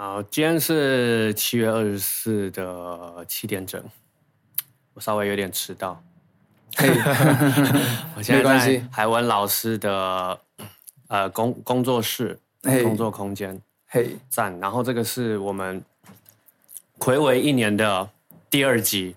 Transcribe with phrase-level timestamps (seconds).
[0.00, 3.82] 好，今天是七月二十四的七点整，
[4.94, 6.00] 我稍微有点迟到。
[6.76, 6.90] 可以，
[8.14, 8.86] 我现在在没关系。
[8.92, 10.38] 海文老师的
[11.08, 15.82] 呃工工作室、嘿工作空间嘿，赞，然后这个是我们
[17.00, 18.08] 暌违一年的
[18.48, 19.16] 第二集，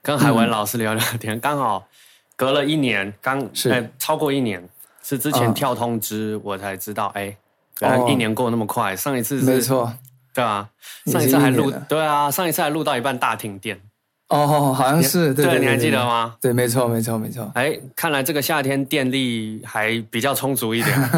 [0.00, 1.86] 跟海文老师聊聊天，刚好
[2.34, 3.68] 隔了一年，刚是。
[3.68, 4.66] 哎超过一年，
[5.02, 5.52] 是之前嗯。
[5.52, 7.36] 跳通知我才知道，哎，
[7.80, 9.92] 原来哦一年过那么快，上一次是没错。
[10.34, 10.68] 对啊，
[11.06, 13.80] 上一次还录对啊，上一次还录到一半大停电，
[14.28, 16.36] 哦，好像是对对，你还对记得吗？
[16.40, 17.50] 对，没错，没错，没错。
[17.54, 21.10] 哎，看来这个夏天电力还比较充足一点。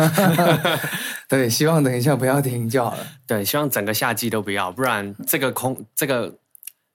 [1.28, 3.06] 对，希望等一下不要停就好了。
[3.26, 6.32] 对，希望整个夏季都不要，不然这个空这个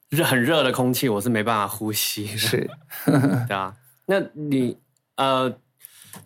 [0.10, 2.38] 热很热的空气我是没办法呼吸的。
[2.38, 2.70] 是，
[3.48, 3.72] 对啊，
[4.08, 4.76] 那你
[5.18, 5.54] 呃，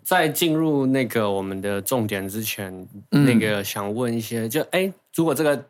[0.04, 2.74] 在进入那个我们的重点之前，
[3.12, 5.66] 嗯那个想问一些，就哎，如果这个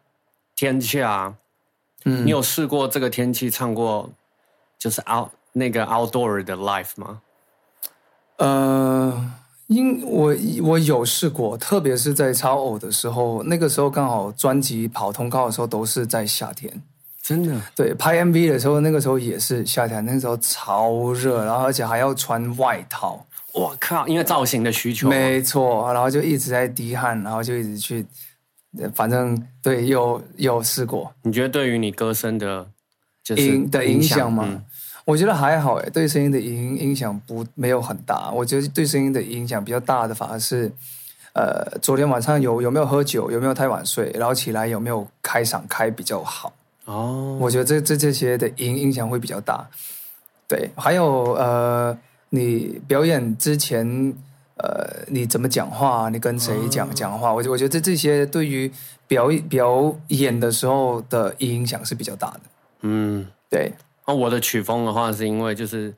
[0.56, 1.34] 天气啊，
[2.06, 4.10] 嗯你有试过这个天气唱过
[4.78, 7.22] 就是 out 那个 outdoor 的 life 吗？
[8.38, 9.32] 呃，
[9.68, 16.82] 因我我有试过，特别是在超偶的时候，那个时候刚好专辑跑通告的时候都是在夏天。
[17.22, 17.62] 真的？
[17.76, 23.24] 对，拍 MV 的时候，那个时候也是夏天，那个时候超热，然后而且还要穿外套。
[23.60, 24.08] 我靠！
[24.08, 28.06] 因为造型的需求啊，没错，然后就一直在滴汗，然后就一直去，
[28.80, 32.66] 呃反正对，有有试过你觉得对于你歌声的，
[33.24, 34.46] 就是影的影响吗？
[34.48, 34.64] 嗯
[35.06, 38.30] 我觉得还好诶，对声音的影影响不没有很大。
[38.30, 40.72] 我觉得对声音的影响比较大的反而是，
[41.34, 46.54] 呃，昨天晚上有有没有喝酒，有没有太晚睡，然后起来有没有开嗓开比较好。
[46.86, 49.68] 哦，我觉得这这这些的影影响会比较大。
[50.48, 51.98] 对，还有呃，
[52.30, 54.14] 你表演之前，
[54.58, 58.72] 呃，你怎么讲话，你跟谁讲讲话，我我觉得这这些对于
[59.08, 62.42] 表演表演的时候的影响是比较大的。
[62.82, 63.72] 嗯，对，
[64.06, 65.94] 那我的曲风的话，是因为就是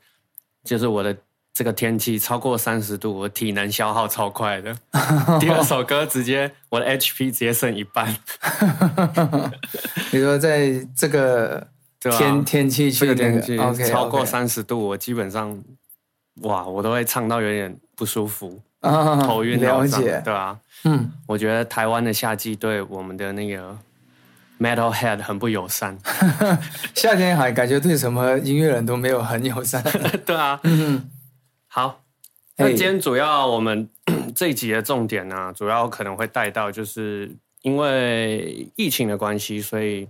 [0.63, 1.15] 就是我的
[1.53, 4.73] 这个天气超过三十度，我体能消耗超快的。
[5.39, 8.15] 第二首歌直接我的 HP 直接剩一半，
[10.11, 11.67] 你说在这个？
[12.17, 15.55] 天天气去那个个天气 OK 超过三十度，我基本上
[16.35, 20.57] 哇，我都会唱到有点不舒服，啊，头晕脑胀，了解，对吧？
[20.85, 23.77] 嗯，我觉得台湾的夏季对我们的那个
[24.59, 25.97] metal head 很不友善。
[26.95, 29.83] 夏天还感觉对什么音乐人都没有很友善。
[30.25, 31.09] 对啊，嗯，
[31.67, 32.01] 好，
[32.57, 33.87] 那今天主要我们
[34.33, 37.29] 这一集的重点呢、主要可能会带到，就是
[37.61, 40.07] 因为疫情的关系，所以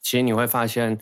[0.00, 0.98] 其实你会发现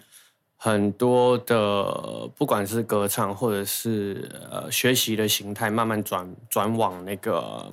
[0.65, 7.67] 很多的，不管是歌唱或者是呃学习的形态，慢慢转转往那个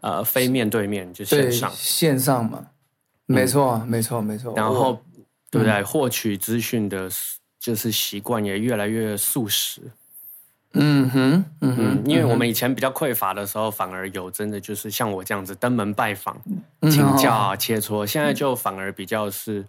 [0.00, 2.66] 呃非面对面，就线，上，线上嘛，
[3.26, 4.54] 没错，没错，没错。
[4.56, 4.98] 然后
[5.50, 5.82] 对不对？
[5.82, 7.10] 获取资讯的，
[7.60, 9.82] 就是习惯也越来越速食。
[10.72, 16.40] 嗯哼，嗯嗯哼，，因为我们以前比较匮乏的时候，反而有真的就是像我这样子登门拜访、
[16.80, 18.06] 嗯请教啊、切磋。
[18.06, 19.62] 现在就反而比较是，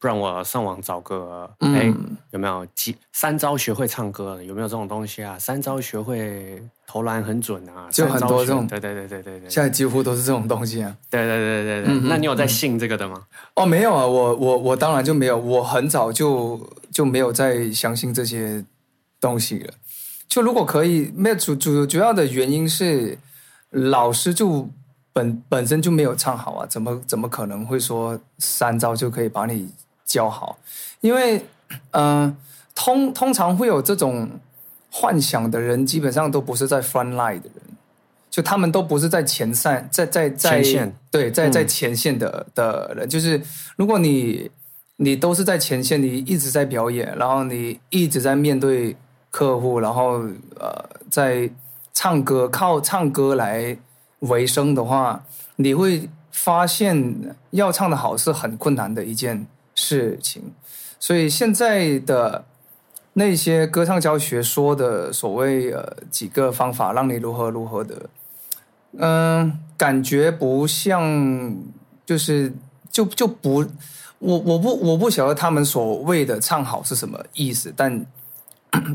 [0.00, 1.94] 不然我上网找个，嗯哎、
[2.30, 4.42] 有没有几三招学会唱歌了？
[4.42, 5.38] 有没有这种东西啊？
[5.38, 7.86] 三招学会投篮很准啊？
[7.90, 10.96] 就很多这种对对对对对对现在几乎都是这种东西啊。
[11.10, 12.08] 对对对对对。
[12.08, 13.22] 那你有在信这个的吗？
[13.56, 16.58] 哦，没有啊，我我我当然就没有，我很早就
[16.90, 18.64] 就没有再相信这些
[19.20, 19.74] 东西了。
[20.26, 23.18] 就如果可以，没有主主主要的原因是
[23.68, 24.66] 老师就
[25.12, 29.70] 本本身就没有唱好啊，怎么怎么可能会说三招就可以把你
[30.10, 30.58] 教好？
[31.00, 31.38] 因为
[31.92, 32.36] 嗯、呃
[32.74, 34.28] 通通常会有这种
[34.90, 37.62] 幻想的人，基本上都不是在 front line 的人。
[38.30, 43.40] 就他们都不是在前线，在在在前线对，在嗯在前线的、的人，就是
[43.76, 44.48] 如果你
[44.96, 48.96] 你都是在前线，你一直在表演，然后你一直在面对
[49.30, 50.20] 客户，然后
[50.60, 50.72] 呃，
[51.10, 51.50] 在
[51.92, 53.76] 唱歌靠唱歌来
[54.20, 55.22] 为生的话，
[55.56, 59.44] 你会发现要唱的好是很困难的一件
[59.80, 60.52] 事情。
[60.98, 62.44] 所以现在的
[63.14, 68.10] 那些歌唱教学说的所谓呃几个方法让你如何如何的，
[68.98, 71.56] 嗯、感觉不像
[72.04, 72.52] 就是
[72.92, 73.64] 就就不
[74.18, 78.04] 我我不我不晓得他们所谓的唱好是什么意思，但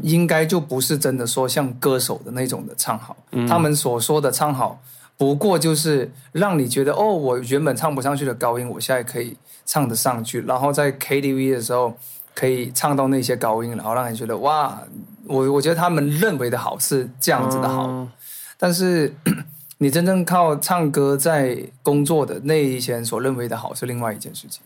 [0.04, 3.18] 应该就不是真的说像歌手的那种的唱好，
[3.50, 4.80] 他们所说的唱好。
[5.18, 11.98] 不过就是让你觉得哦，我原本唱不上去的高音，我现在可以唱得上去，然后在 KTV 的时候
[12.34, 14.82] 可以唱到那些高音，然后让你觉得哇，
[15.26, 18.12] 我我觉得他们认为的好是这样子的好，嗯
[18.58, 19.14] 但是
[19.80, 24.62] 你真正靠唱歌在工作的那一些人所认为的好是另外一件事情。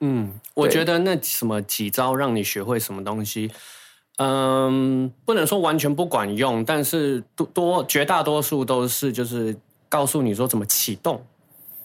[0.00, 3.52] 嗯，我对觉得那什么几招让你学会什么东西，
[4.18, 9.56] 嗯，不能说完全不管用，但是多多绝大多数都是就是
[9.92, 11.22] 告诉你说怎么启动。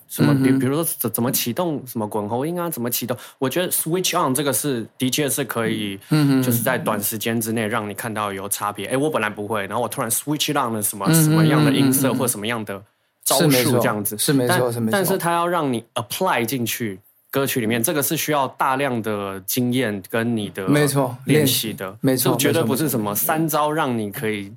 [0.09, 0.33] 什么？
[0.41, 2.69] 比比如说怎怎么启动什么滚喉音啊？
[2.69, 3.17] 怎么启动？
[3.37, 8.85] 我觉得 switch on 这个是的确是可以，嗯就是在短时间之内让你看到有差别。
[8.87, 12.81] 哎，我本来不会，然后我突然 switch on 了什么什么样的音色或什么样的
[13.25, 16.97] 招数这样子，是没错但是没错但是它要让你 apply 进去
[17.29, 24.53] 歌曲里面，这个是需要大量的经验跟你的没错练习的，没错这绝对不是什么三招让你可以。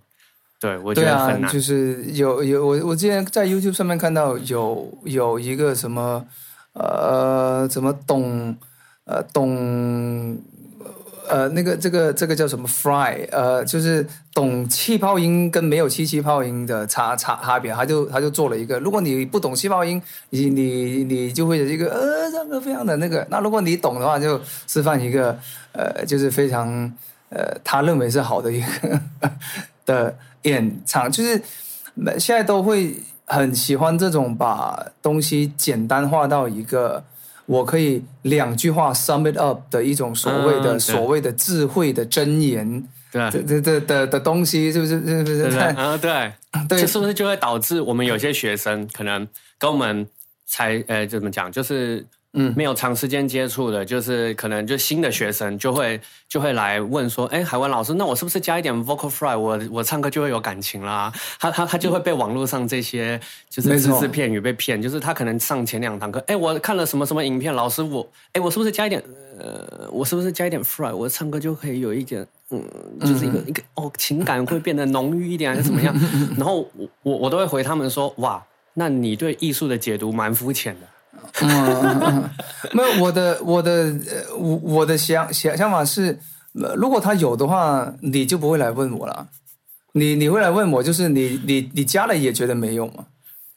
[0.60, 1.50] 对，我觉得很，难。
[1.50, 6.22] 就是有有我我之前在 YouTube 上面看到有有一个什么
[6.74, 8.54] 呃怎么懂
[9.06, 10.38] 呃懂
[11.30, 25.38] 呃那个这个这个叫什么 fry 呃就是懂气泡音跟没有气气泡音的差差差别，他就他就做了一个，如果你不懂气泡音，你你你就会有一个呃唱歌非常的那个，那如果你懂的话，就示范一个
[25.72, 26.68] 呃就是非常
[27.30, 29.00] 呃他认为是好的一个
[29.90, 31.42] 的演唱，就是
[32.18, 32.94] 现在都会
[33.26, 37.02] 很喜欢这种把东西简单化到一个
[37.46, 45.04] 我可以两句话 sum it up 的一种所谓的、嗯所谓的智慧的箴言，对这这这的的东西，是不是？
[45.04, 45.42] 是不是？
[45.42, 46.32] 对 对，啊对，
[46.68, 49.26] 对这是不是就会导致我们有些学生可能
[49.58, 50.06] 跟我们
[50.46, 61.12] 才呃怎么讲，就是嗯没有长时间接触的，就是可能就新的学生就会就会来问说，哎，海文老师，那我是不是加一点 vocal fry，我我唱歌就会有感情啦？
[61.38, 69.02] 他他他就会被网络上这些就是没错只字片语被骗，就是他可能上前两堂课，哎，我看了什么什么影片，老师我哎我是不是加一点
[69.38, 72.26] 呃我是不是加一点 fry，我唱歌就可以有一点。
[72.52, 72.60] 嗯，
[73.00, 75.94] 就是一个一个哦，情感会变得浓郁一点，还是怎么样？
[76.36, 78.44] 然后我我我都会回他们说，哇，
[78.74, 80.86] 那你对艺术的解读蛮肤浅的。
[82.72, 86.18] 没有我的我的呃我我的想想想法是，
[86.60, 89.26] 呃如果他有的话，你就不会来问我了。
[89.92, 93.06] 你你会来问我，就是你你你加了也觉得没用嘛，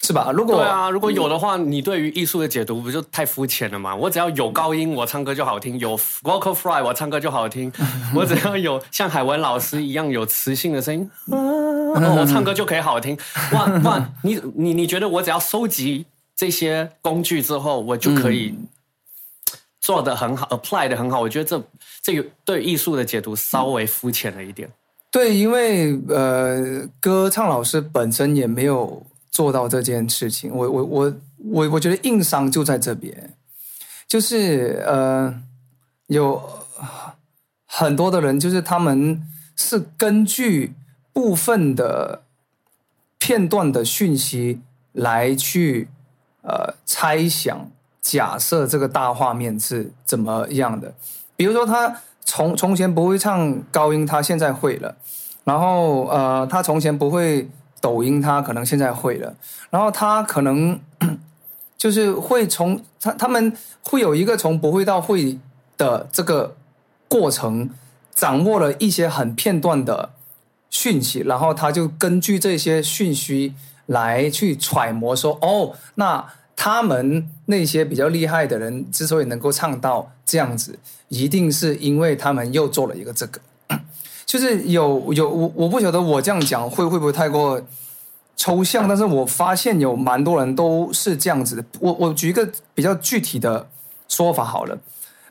[0.02, 0.32] 是吧？
[0.34, 3.96] 如果对啊，如果有的话，你对于艺术的解读不就太肤浅了吗？
[3.96, 7.70] 我只要有高音，我唱歌就好听；有 vocal fry，我唱歌就好听；
[8.16, 13.16] 我只要有像海文老师一样有磁性的声音， 我唱歌就可以好听。
[13.52, 18.56] 哇哇，你你你觉得我只要收集这些工具之后，我就可以
[19.80, 21.22] 做的很好、a p p l y 的很好？
[21.22, 21.64] 我觉得这
[22.02, 24.70] 这个对艺术的解读稍微肤浅了一点。
[25.12, 30.52] 对，因为呃，歌唱老师本身也没有做到这件事情。
[30.52, 33.36] 我我我我我觉得硬伤就在这边，
[34.08, 35.40] 就是呃，
[36.08, 36.42] 有
[37.66, 39.22] 很多的人，就是他们
[39.56, 40.74] 是根据
[41.12, 42.24] 部分的
[43.20, 44.62] 片段的讯息
[44.94, 45.88] 来去
[46.44, 47.68] 呃猜想、
[48.02, 50.94] 假设这个大画面是怎么样的。
[51.36, 54.96] 比如说，他从从前不会唱高音，他现在会了；
[55.44, 57.50] 然后呃，他从前不会
[57.82, 59.34] 抖音，他可能现在会了；
[59.72, 60.80] 然后他可能
[61.76, 63.52] 就是会从他他们
[63.82, 65.38] 会有一个从不会到会
[65.76, 66.56] 的这个
[67.08, 67.70] 过程，
[68.14, 70.12] 掌握了一些很片段的
[70.70, 73.54] 讯息，然后他就根据这些讯息
[73.88, 76.26] 来去揣摩说，哦，那
[76.56, 80.78] 他们那些比较厉害的人之所以能够唱到这样子，
[81.10, 83.42] 一定是因为他们又做了一个这个，
[84.26, 87.62] 就是有有我我不晓得我这样讲会会不会太过
[88.36, 91.66] 抽象，但是我发现有蛮多人都是这样子的。
[91.80, 93.68] 我我举一个比较具体的
[94.08, 94.78] 说法好了。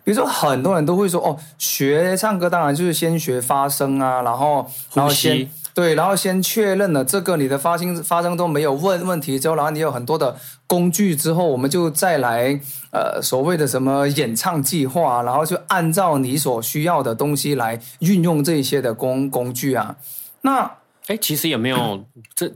[0.04, 10.36] 比如说，很多人都会说，哦，学唱歌当然就是先学发声啊，然后然后先对，然后先确认了这个你的发音发生都没有问问题之后，然后你有很多的
[10.66, 12.60] 工具之后，我们就再来
[12.92, 19.96] 呃所谓的什么演唱计划，然后就按照你所需要的东西来运用这些的工工具啊。
[20.42, 20.70] 那
[21.06, 22.52] 哎，其实也没有这，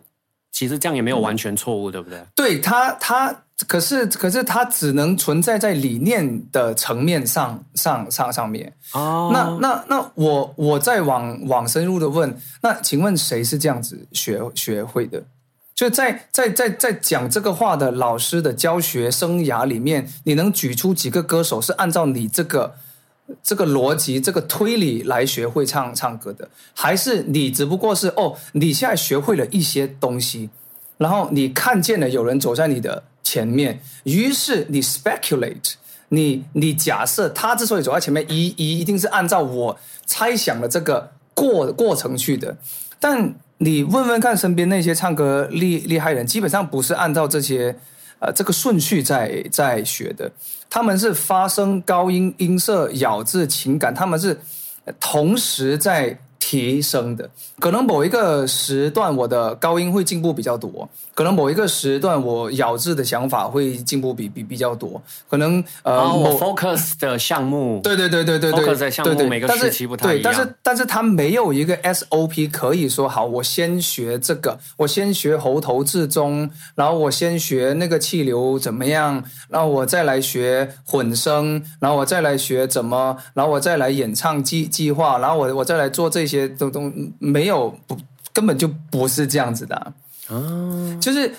[0.53, 2.21] 其实这样也没有完全错误，对不对？
[2.35, 8.73] 对他，他可是可是它只能存在在理念的层面上上上上面。
[8.93, 15.25] 哦，那那那我我再往往深入的问，那请问谁是这样子学学会的？
[15.75, 22.75] 就在在在在讲这个话的老师的教学生涯里面，你能举出几个歌手是按照你这个
[23.43, 26.49] 这个逻辑、这个推理来学会唱唱歌的？
[26.75, 30.49] 还是你只不过是哦，你现在学会了一些东西，
[30.99, 35.73] 然后你看见了有人走在你的前面，于是你 speculate，
[36.11, 42.57] 你你假设他之所以走在前面，一一一定是按照我猜想的这个过过程去的。
[43.01, 47.75] 但你问问看身边那些唱歌厉厉害人，基本上不是按照这些
[48.21, 50.31] 呃这个顺序在在学的，
[50.71, 54.39] 他们是发声、高音、音色、咬字、情感，他们是
[55.01, 56.17] 同时在。
[56.49, 86.27] 提升的，可能某一个时段我的高音会进步比较多，可能某一个时段我咬字的想法会进步比比比较多，可能呃，我 focus 的项目，对对对对对对，focus 的项目每个时期不太一样，但是但是它没有一个 SOP 可以说好，我先学这个，我先学喉头至中，然后我先学那个气流怎么样，然后我再来学混声，然后我再来学怎么，然后我再来演唱计计划，然后我我再来做这。
[86.27, 87.97] 这些都都没有不
[88.33, 89.75] 根本就不是这样子的
[90.29, 91.33] 啊，就是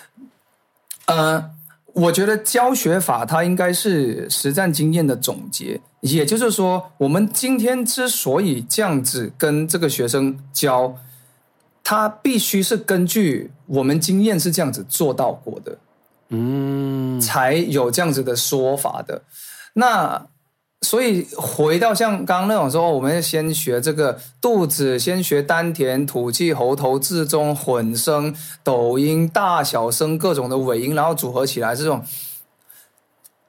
[1.06, 1.52] 呃，
[1.94, 10.96] 我觉得教学法它应该是实战经验的总结，也就是说，我们今天之所以这样子跟这个学生教，
[11.84, 15.78] 他必须是根据我们经验是这样子做到过的，
[16.30, 19.22] 嗯，才有这样子的说法的，
[19.74, 20.28] 那。
[20.82, 32.06] 所以回到像刚刚那种说，我们先学这个肚子，先学丹田、吐气、喉头、至中、混声、抖音、大小声各种的尾音，然后组合起来这种，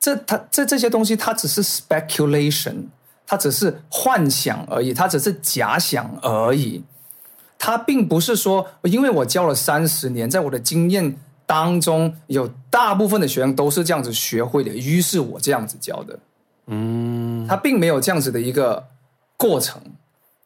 [0.00, 2.86] 这它这这些东西，它只是 speculation，
[3.26, 6.82] 它只是幻想而已，它只是假想而已，
[7.58, 16.18] 它并不是说，因为我教了三十年，在我的经验当中，有大部分的学生都是这样子学会的，于是我这样子教的。
[16.68, 18.86] 嗯，他并没有这样子的一个
[19.36, 19.80] 过程，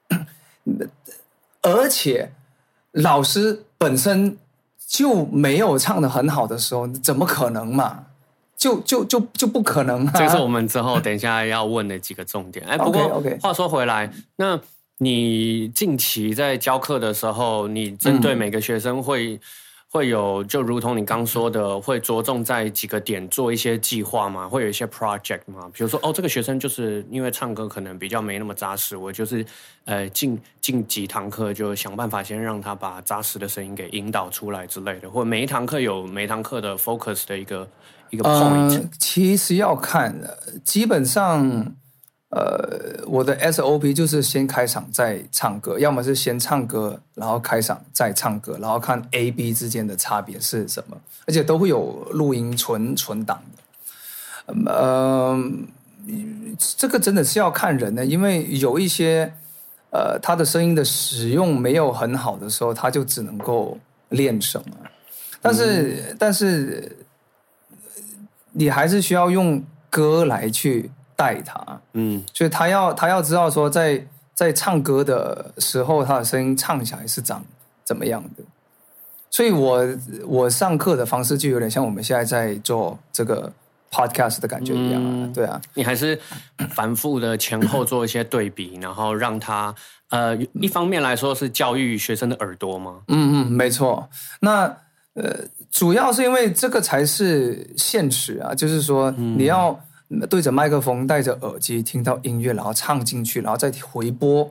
[1.63, 2.33] 而且
[2.93, 4.37] 老师本身
[4.87, 8.07] 就没有唱的很好的时候，怎么可能嘛？
[8.57, 10.11] 就就就就不可能。
[10.13, 12.65] 这是我们之后等一下要问的几个重点。
[12.67, 14.59] 哎， 不过话说回来，那
[14.99, 19.41] 你近期在教课的时候，你针对每个学生会？
[19.93, 24.49] 会有，就如同你刚说的，会着重在几个点做一些计划吗？
[24.49, 25.71] 会有一些 project 吗？
[25.71, 29.45] 比如说，哦，这个学生就是因为唱歌可能比较没那么扎实，我就是
[29.85, 37.69] 呃进进几堂课就想办法先让他把扎实的声音给引导出来之类的，或每一堂课有每一堂课的 focus 的一个
[38.09, 38.89] 一个 point。
[38.99, 40.19] 其实要看，
[40.65, 41.75] 基本上。
[42.35, 50.97] 呃，我的 SOP 就是先开场再唱歌，要么是先唱歌，然后开场再唱歌，然后看 A、B 之间的差别是什么，
[51.27, 54.55] 而且都会有录音存存档的。
[54.65, 55.39] 呃，
[56.57, 59.31] 这个真的是要看人的，因为有一些
[59.91, 64.89] 呃，他的声音的使用没有很好的时候，他就只能够练声啊。
[65.43, 66.97] 但是，但是
[68.53, 70.91] 你还是需要用歌来去。
[71.17, 74.05] 带他，嗯，所以他要他要知道说，在
[74.35, 77.45] 在唱歌的时候，他的声音唱起来是长
[77.85, 78.43] 怎么样的。
[79.31, 79.87] 所以我
[80.27, 83.51] 我上课的方式就有点像我们现在在做这个
[83.91, 86.19] podcast 的感觉一样啊，对啊，你还是
[86.71, 89.75] 反复的前后做一些对比，然后让他
[90.11, 93.01] 呃，一方面来说是教育学生的耳朵吗？
[93.09, 94.09] 嗯嗯，没错。
[94.41, 94.65] 那
[95.15, 95.37] 呃，
[95.71, 99.79] 主要是因为这个才是现实啊，就是说你要。
[100.29, 104.51] 对着麦克风，戴着耳机，听到音乐，然后唱进去，然后再回播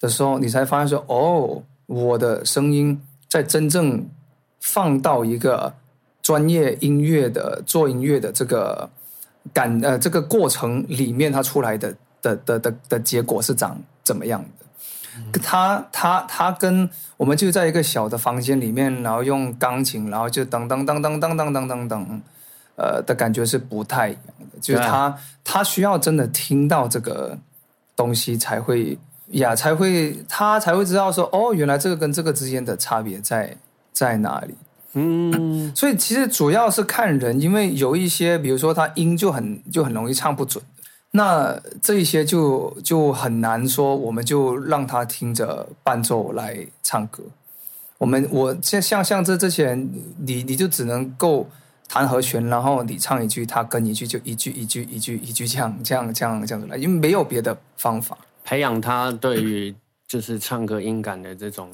[0.00, 4.06] 的时候，你才发现说：“哦，我的声音在真正
[4.60, 5.72] 放到一个
[6.20, 8.88] 专业音乐的做音乐的这个
[9.52, 14.44] 感呃这个过程里面，它出来的的的的的结果是长怎么样
[15.32, 15.40] 的？
[15.40, 22.06] 他他他跟我们就在一个小的房间里面，然后用钢琴，然后就噔噔噔噔噔噔噔噔噔。”
[22.80, 27.38] 呃的感觉是不太一样，就是他他需要真的听到这个
[27.96, 28.98] 东西才会
[29.32, 33.56] 呀，才会他才会知道说哦，原来这个跟这个之间的差别在
[33.92, 34.54] 在哪里。
[34.94, 40.62] 嗯， 所以其实主要是看人，因为有一些，比如说他音就很就很容易唱不准，
[41.10, 47.22] 那这一些就就很难说，我们就让他听着伴奏来唱歌。
[47.98, 51.46] 我们我像像像这这些人，你你就只能够。
[51.88, 59.74] 弹和弦，然后你唱一句，他跟一句，就一句一句一句一句这样这样这样这样子来，因为没有别的方法培养他对于
[60.06, 61.70] 就是唱歌音感的这种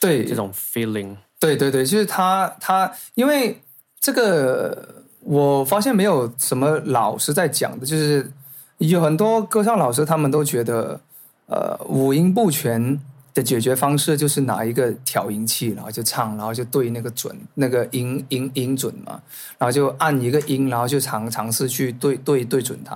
[0.00, 1.16] 对这种 feeling。
[1.40, 3.60] 对对对，就是他他因为
[4.00, 8.30] 这个，我发现没有什么老师在讲的，就是
[8.78, 11.00] 有很多歌唱老师他们都觉得
[11.46, 13.00] 呃五音不全。
[13.34, 19.20] 的解决方式就是拿一个调音器，然后就唱，然后就对那个准那个音音音准嘛，
[19.58, 22.94] 然后就按一个音，然后就尝尝试去对对对准它。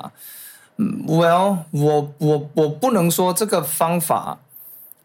[0.77, 4.39] 嗯，Well，我我我不能说这个方法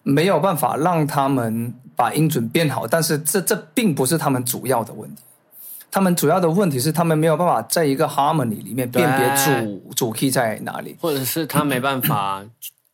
[0.04, 1.74] 没有办法让他们。
[1.94, 5.22] 把音准变好，但是这这并不是他们主要的问题。
[5.92, 12.44] 他们主要的问题是，他们没有办法在一个 harmony 里面辨别主主 key 在哪里，或者是他没办法，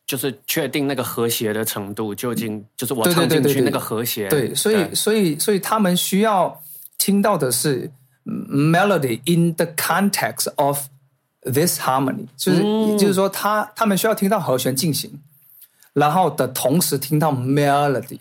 [0.08, 4.26] 就是确定那个和谐的程度究竟就是我唱进去那个和谐。
[4.30, 6.58] 对，所以所以所以他们需要
[6.96, 7.90] 听到的是
[8.24, 10.86] melody in the context of
[11.42, 12.62] this harmony，就是
[12.98, 15.20] 就是说，他他们需要听到和弦进行，
[15.92, 18.18] 然后的同时听到 melody。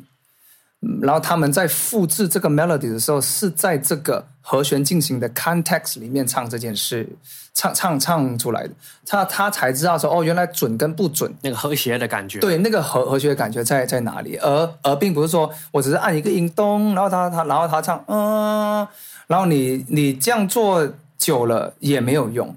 [1.02, 7.10] 然后他们在复制这个 melody 的时候，是在这个和弦进行的 context 里面唱这件事，
[7.54, 8.74] 唱唱唱出来的，
[9.06, 11.34] 他他才知道说哦，原来准跟不准。
[11.42, 14.38] 那个和谐的感觉，对，那个和和谐的感觉在在哪里？
[14.38, 18.88] 而而并不是说我只是按一个音咚，然后他他然后他唱嗯，
[19.26, 22.56] 然后你你这样做久了也没有用，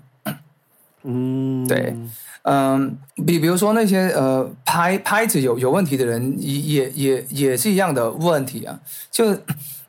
[1.05, 1.97] 嗯，对。
[2.43, 8.81] 嗯，比比如说那些呃拍拍子有有问题的人，也也也也是一样的问题啊。
[9.11, 9.37] 就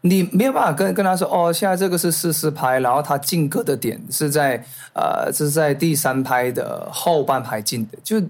[0.01, 4.62] 你没有办法跟跟他说，哦，现在这个是四四拍，然后他进歌的点是在
[4.93, 8.22] 呃是在第三拍的后半拍进的，就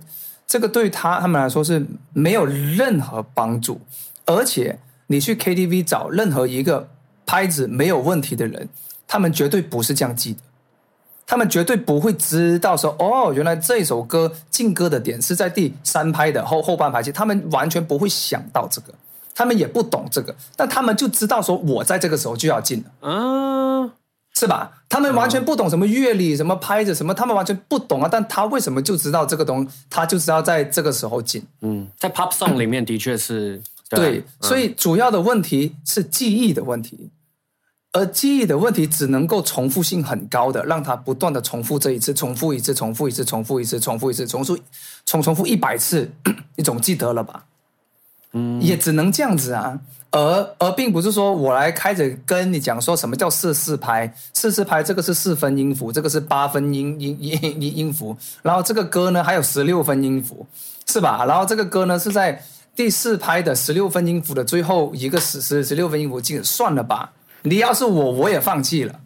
[0.45, 3.81] 这个对他他们来说是没有任何帮助。
[4.25, 6.87] 而且你去 KTV 找任何一个
[7.25, 8.69] 拍子没有问题的人，
[9.07, 10.39] 他们绝对不是这样记的。
[11.31, 18.93] 他们绝对不会知道说哦，原来这首歌进歌的点是在第三拍的后后半拍，他们完全不会想到这个，
[19.33, 23.89] 他们也不懂这个，但他们就知道说我在这个时候就要进了，嗯，
[24.35, 24.73] 是吧？
[24.89, 28.09] 他们完全不懂什么乐理、什么拍子、什么，他们完全不懂啊。
[28.11, 29.65] 但他为什么就知道这个东？
[29.89, 31.41] 他就知道在这个时候进。
[31.61, 37.09] 嗯，在 pop song 里面的确是对，所以主要的问题是记忆的问题。
[37.93, 44.57] 而记忆的问题只能够重复性很高的，让它不断的重复这一次，重复一次，重复一次，重复一次，重复一次，重复
[45.05, 46.09] 重重复一百次，
[46.55, 47.45] 你总记得了吧？
[48.31, 49.79] 嗯，也只能这样子啊。
[50.11, 60.45] 而而并不是说我来开始跟你讲说什么叫四四拍，四四拍这个是四分音符，这个是八分音音音音音符，然后这个歌呢还有十六分音符，
[60.85, 61.25] 是吧？
[61.25, 62.41] 然后这个歌呢是在
[62.73, 67.11] 第四拍的十六分音符的最后一个十十十六分音符进，算了吧。
[67.43, 68.99] 你要是我，我也放弃了，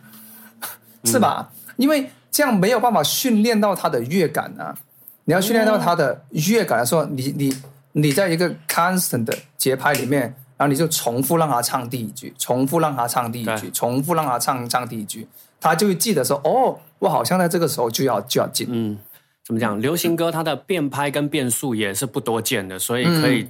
[1.04, 1.52] 是吧？
[1.78, 4.76] 因为这样没有办法训练到他的乐感啊。
[5.24, 7.58] 你要训练到他的乐感的时候，你你
[7.94, 10.22] 你在一个 constant 的节拍里面，
[10.58, 15.28] 然后你就重复让他唱第一句，重复让他唱第一句，重复让他唱唱第一句，
[15.60, 18.98] 他就会记得说：“哦，我好像在这个时候就要就要进。”嗯，
[19.44, 19.82] 怎么讲？
[19.82, 23.48] 流行歌它的变拍跟变速也是不多见的，所以可以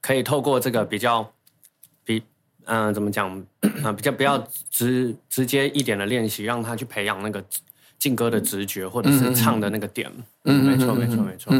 [0.00, 1.32] 可以透过这个比较。
[2.66, 3.30] 嗯，怎么讲
[3.82, 3.92] 啊？
[3.92, 4.38] 比较不要
[4.70, 7.42] 直直接一点的练习，让他去培养那个
[7.98, 10.10] 劲歌的直觉，或者是唱的那个点。
[10.44, 11.52] 嗯，没错，没错，没错。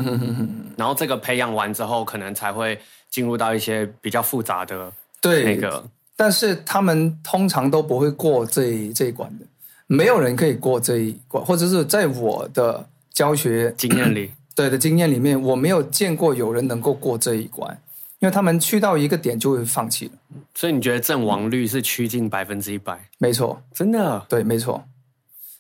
[0.76, 2.78] 然后这个培养完之后，可能才会
[3.10, 5.82] 进入到一些比较复杂的对那个。
[6.16, 9.44] 但是他们通常都不会过这这一关的，
[9.86, 17.78] 没有人可以过这一关，或者是在我的教学经验里， 对的经验里面，我没有见过有人能够过这一关。
[18.26, 20.12] 因为他们去到一个点就会放弃了，
[20.52, 22.98] 所以你觉得阵亡率是趋近百分之一百？
[23.18, 24.82] 没错，真的，对，没错，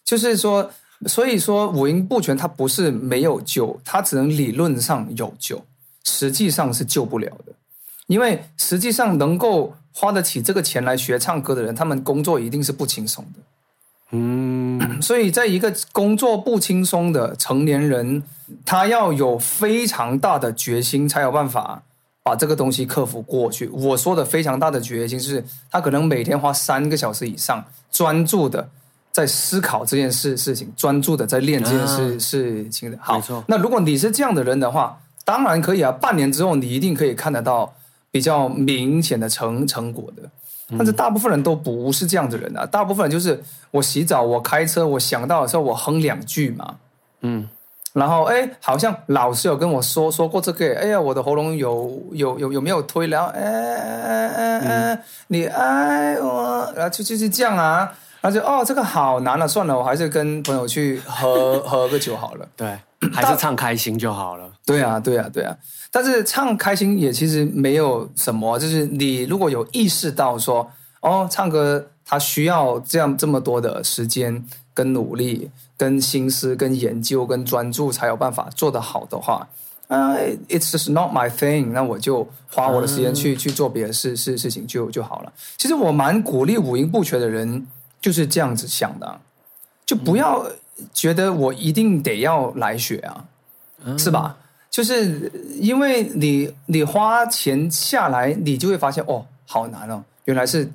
[0.04, 0.68] 就是说，
[1.06, 5.64] 所以说五音不全，它不是没有救，它只能理论上有救，
[6.02, 7.52] 实际上是救不了的。
[8.08, 13.40] 因为实际上能够花得起这个钱来学唱歌的人，他们工作一定是不轻松的。
[14.10, 18.24] 嗯， 所以在一个工作不轻松的成年人，
[18.64, 21.84] 他要有非常大的决心，才有办法。
[22.26, 23.68] 把这个东西克服过去。
[23.68, 28.68] 我说的非常大的决心是，他可能每天花三个小时以上，专注的
[29.12, 32.98] 在思考这件事事情，专注的在练这件事事情的。
[33.00, 35.92] 好，那如果你是这样的人的话，当然可以啊。
[35.92, 37.72] 半年之后，你一定可以看得到
[38.10, 40.28] 比较明显的成成果的。
[40.76, 42.66] 但是大部分人都不是这样的人啊。
[42.66, 46.74] 大部分人就是我洗澡，我开车，我想到的时候，我哼两句嘛。
[47.20, 47.48] 嗯。
[47.96, 50.66] 然后哎，好像老师有跟我说说过这个。
[50.76, 53.06] 哎呀，我的喉咙有有有有没有推？
[53.06, 57.90] 然后哎哎哎哎，你爱我，然后就就是这样啊。
[58.20, 62.46] 然后就哦，这个好难了，算了，我还是跟朋友去喝喝个酒好了。
[62.54, 62.76] 对，
[63.14, 64.46] 还是唱开心就好了。
[64.66, 65.56] 对啊，对啊，对啊。
[65.90, 75.50] 但是唱开心也其实没有什么，就是你如果有意识到说，哦，唱歌它需要这样这么多的时间跟努力。
[75.76, 79.46] 跟心思、跟研究、跟专注才有办法做得好的话，
[79.88, 80.14] 啊
[80.48, 81.72] ，it's just not my thing。
[81.72, 85.32] 那我就花我的时间去去做别的事事事情就就好了。
[85.56, 87.66] 其实我蛮鼓励五音不全的人
[88.00, 89.20] 就是这样子想的，
[89.84, 90.46] 就不要
[90.92, 93.26] 觉得我一定得要来学啊，
[93.98, 94.36] 是吧？
[94.70, 100.70] 就是因为你你花钱下来，你就会发现哦，好难哦，原来是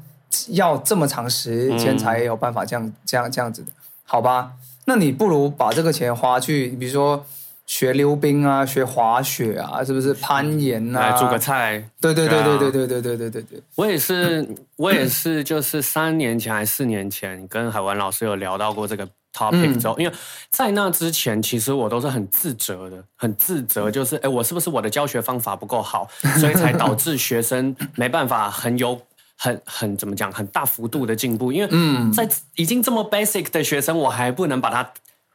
[0.48, 3.72] 要这么长时间才有办法这样、这样、这样子的，
[4.04, 4.54] 好吧？
[4.86, 7.24] 那你不如把这个钱花去，比如说
[7.66, 11.12] 学溜冰啊，学滑雪啊，是不是攀岩啊？
[11.12, 11.84] 来煮个菜。
[12.02, 20.14] 对对对对对对对对对对对，我也是，我也是，就是三年前还是四年前，跟海文老师有聊到过这个 topic 之后，因为
[20.50, 26.08] 在那之前，其实我都是很自责的，很自责，就是哎，我是不是我的教学方法不够好，
[26.40, 29.00] 所以才导致学生没办法很有。
[29.44, 32.14] 很很怎么讲，很大幅度的进步，因为嗯。
[32.14, 34.88] 在已经这么 basic 的学生，我还不能把他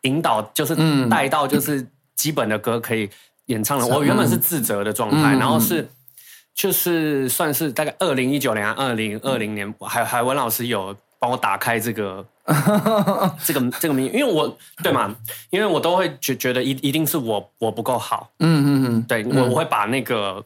[0.03, 0.77] 引导，就是
[1.09, 3.11] 带到就是基本的歌可以
[3.47, 3.87] 演唱了。
[3.87, 5.89] 我原本是自责的状态，然后是
[6.55, 12.25] 就是算是大概二零一九年、二零二零年，海海文老师有帮我打开这个
[13.43, 15.13] 这个这个名，因为我对嘛，
[15.51, 20.45] 因为我都会觉觉得一一定是我我不够好，嗯嗯嗯，对我我会把那个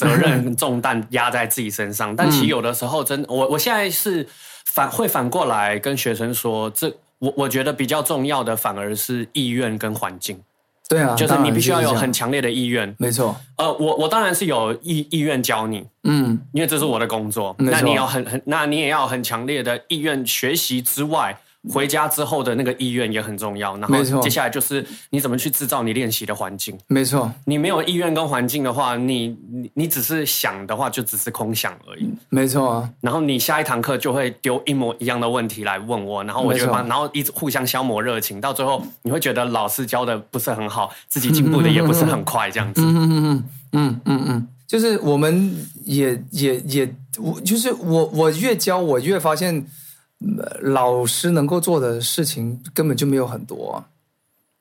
[0.00, 4.26] 责任重担压在自己身上， 但其实有的时候真我我现在是
[4.64, 10.40] 反会反过来跟学生说，这我我觉得比较重要的反而是意愿跟环境，
[10.88, 12.94] 对啊，就是你必须要有很强烈的意愿。
[12.98, 16.38] 没错，呃，我我当然是有意意愿教你，嗯。
[16.52, 17.54] 因为这是我的工作。
[17.58, 23.76] 那你要很很，那你也要很强烈的意愿学习之外，回家之后的那个意愿也很重要。
[23.76, 26.78] 然后接下来就是你怎么去制造你练习的环境。
[26.86, 32.08] 没错你没有意愿跟环境的话，你你你只是想的话，就只是空想而已。
[32.28, 42.80] 没错啊，然后你下一堂课就会丢一模一样的问题来问我，然后我就没错帮，然后一直互相消磨热情，到最后你会觉得老师教的不是很好，自己进步的也不是很快，这样子。
[42.82, 49.62] 嗯嗯嗯嗯嗯嗯，就是我们也也也，我就是我我越教我越发现，呃
[50.60, 53.88] 老师能够做的事情根本就没有很多啊。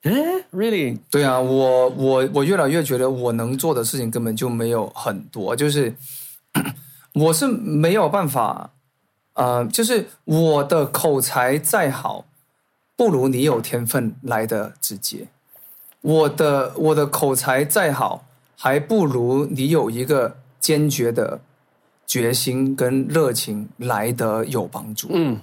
[0.04, 0.12] 诶
[0.52, 5.94] r e a l l y 对啊，我我我越来越觉得我能做的事情根本就没有很多，就是
[7.14, 8.72] 我是没有办法，
[9.34, 12.26] 呃，就是我的口才再好，
[12.96, 15.28] 不如你有天分来的直接。
[16.02, 21.42] 我的我的口才再好，还不如你有一个坚决的
[22.08, 25.38] 决心跟热情来的有帮助，嗯，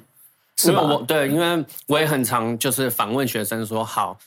[0.57, 4.19] 是吧我对，因为我也很常就是反问学生说，好，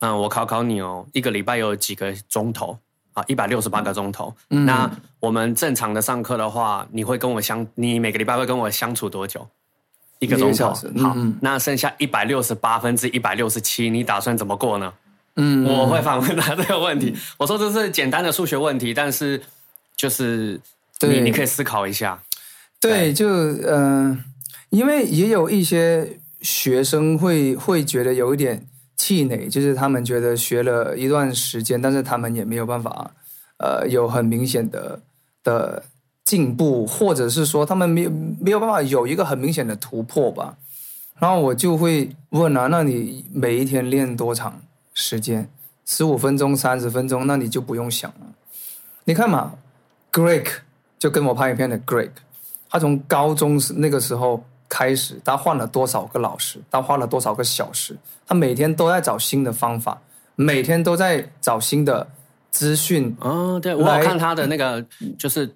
[0.00, 2.78] 嗯，我考考你哦，一个礼拜有几个钟头
[3.14, 3.24] 啊？
[3.26, 4.34] 一百六十八个钟头。
[4.50, 9.48] 嗯那我们正常的上课的话，你会跟我相，你每个礼拜会跟我相处多久？
[10.18, 10.74] 一个钟头。
[10.74, 14.92] 好，嗯那剩下一百六十八分之一百六十七，你打算怎么过呢？
[15.36, 17.16] 嗯，我会反问他这个问题。
[17.36, 19.40] 我说这是简单的数学问题，但是
[19.96, 20.60] 就是
[21.00, 22.20] 你你可以思考一下。
[22.80, 24.24] 对，就嗯、呃
[24.70, 33.10] 因为也有一些学生会会觉得有一点气馁，就是他们觉得学了一段时间，但是他们也没有办法
[33.58, 35.00] 呃有很明显的
[35.42, 35.82] 的
[36.24, 40.56] 进步，或者是说他们没有没有办法有一个很明显的突破吧。
[41.18, 44.60] 然后我就会问啊，那你每一天练多长
[44.94, 45.48] 时间？
[45.84, 48.26] 十五分钟、三十分钟，那你就不用想了。
[49.04, 49.54] 你看嘛
[50.12, 50.46] ，Greg
[50.98, 52.10] 就跟我拍影片的 Greg，
[52.68, 60.00] 他从高中时那个时候开始，他换了多少个老师，他花了多少个小时，他每天都在找新的方法，
[60.34, 62.06] 每天都在找新的
[62.50, 63.16] 资讯。
[63.20, 64.84] 哦，对我看他的那个
[65.18, 65.50] 就是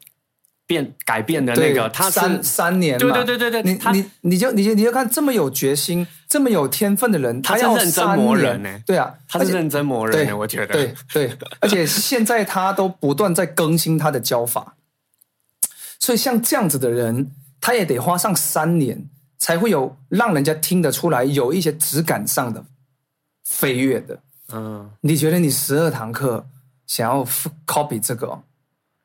[0.66, 10.72] 变改变的那个，他三三年嘛，对对对对对你你你就你就你就看这么有决心、这么有天分的人，他要认真三磨年人欸对啊，他是认真磨人对的，我觉得。
[10.72, 14.74] 对对，而且现在他都不断在更新他的教法，
[15.98, 17.30] 所以像这样子的人，
[17.62, 22.62] 他也得花上三年，才会有让人家听得出来有一些质感上的
[23.48, 24.18] 飞跃的。
[24.52, 26.44] 嗯，你觉得你十二堂课
[26.86, 27.24] 想要
[27.64, 28.42] copy 这个哦，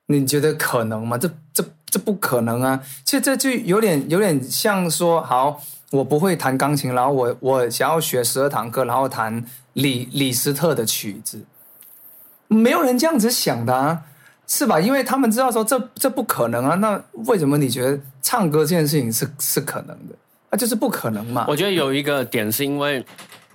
[0.07, 1.17] 你觉得可能吗？
[1.17, 2.83] 这这这不可能啊！
[3.05, 11.45] 其实这就有点有点像说，好，我不会弹钢琴，然后我我想要学十二堂课，然后弹李李斯特的曲子，
[12.47, 14.03] 没有人这样子想的啊，
[14.45, 14.81] 是吧？
[14.81, 16.75] 因为他们知道说这这不可能啊。
[16.75, 20.15] 那为什么你觉得唱歌这件事情是是可能的？
[20.51, 21.45] 那就是不可能嘛。
[21.47, 23.01] 我觉得有一个点是因为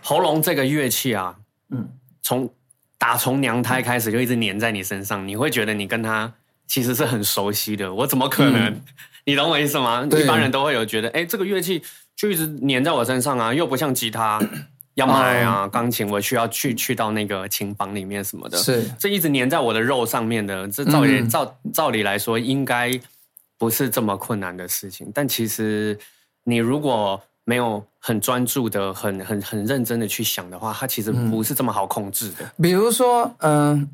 [0.01, 1.35] 喉咙这个乐器啊，
[1.69, 1.87] 嗯，
[2.23, 2.49] 从
[2.97, 6.33] 打从娘胎开始就一直黏在你身上，你会觉得你跟他
[6.67, 7.93] 其实是很熟悉的。
[7.93, 8.81] 我怎么可能？
[9.27, 10.09] 你懂我意思吗？
[10.11, 11.83] 一般人都会有觉得，哎，这个乐器
[12.17, 14.41] 就一直黏在我身上啊，又不像吉他
[14.95, 22.91] 要买啊，钢琴我需要去去到那个琴房里面什么的，是这一直粘在我的肉上面的，这照理、嗯照照理来说应该
[23.63, 25.97] 不是这么困难的事情，但其实
[26.43, 32.39] 你如果没有很专注的、很很很认真的去想的话，它其实不是这么好控制的。
[32.61, 33.89] 比如说，嗯、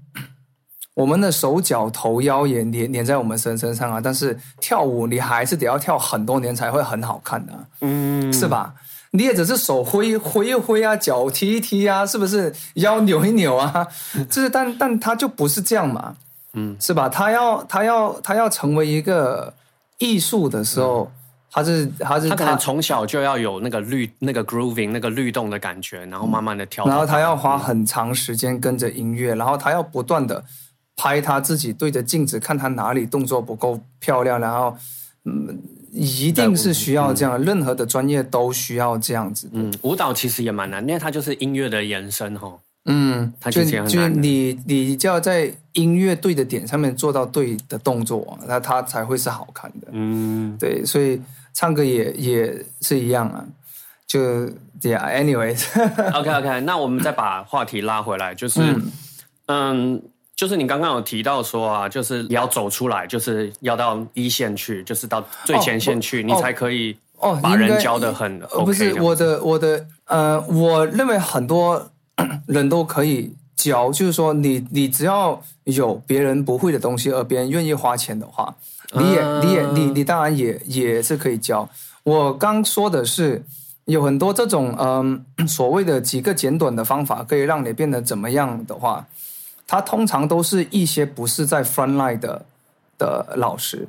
[0.94, 7.52] 我们的手脚头腰也连连在我们身身上啊，但是跳舞你还是得要跳很多年才会很好看的，
[7.82, 8.74] 嗯，是吧？
[9.10, 12.54] 你也只是手挥挥一挥啊，脚踢一踢啊，是不是？
[12.76, 13.86] 腰扭一扭啊，
[14.30, 16.16] 就是但但他就不是这样嘛，
[16.54, 17.06] 嗯，是吧？
[17.10, 19.52] 他要他要他要成为一个
[19.98, 21.10] 艺术的时候。
[21.50, 26.84] 他是他是他可能从小就要有那个律那个 grooving 那个律动的感觉，然后慢慢的跳。
[26.86, 30.44] 然后他要花很长时间跟着音乐，然后他要不断的
[30.94, 34.76] 拍他自己，对着镜子看他哪里动作不够漂亮，然后
[35.24, 35.58] 嗯，
[35.90, 39.48] 一定是需要这样，任何的专业都需要这样子。
[39.52, 42.52] 嗯，舞蹈其实也蛮难，因为它就是音乐的延伸哈。
[42.88, 49.88] 嗯，就就你你就要在音乐对的点上面做到对的动作，那它才会是好看的。
[49.92, 51.20] 嗯，对，所以。
[51.54, 53.44] 唱歌也也是一样啊，
[54.06, 54.48] 就
[54.80, 55.02] 这样。
[55.10, 58.60] Anyways，OK OK，那我们再把话题拉回来，就是
[59.46, 60.00] 嗯，
[60.36, 68.38] 就是你刚刚有提到说啊，就是要走出来，就是要到一线去，就是到最前线去，你才可以哦把人教的很。
[68.64, 71.90] 不是我的我的呃，我认为很多
[72.46, 78.54] 人都可以教，就是说你你只要有别人不会的东西，而别人愿意花钱的话。
[78.92, 81.68] 你也，你也，你你当然也也是可以教。
[82.04, 83.44] 我刚说的是
[83.84, 89.06] 有很多这种嗯 所谓的几个简短的方法，可以让你变得怎么样的话，
[89.66, 92.46] 他通常都是一些不是在 front line 的
[92.96, 93.86] 的老师，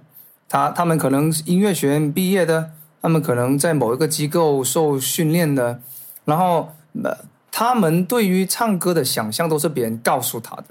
[0.50, 5.80] 他他们可能音乐学院毕业的，他们可能在某一个机构受训练的，
[6.26, 6.70] 然后
[7.02, 7.18] 呃，
[7.60, 10.67] 他们对于唱歌的想象都是别人告诉他的，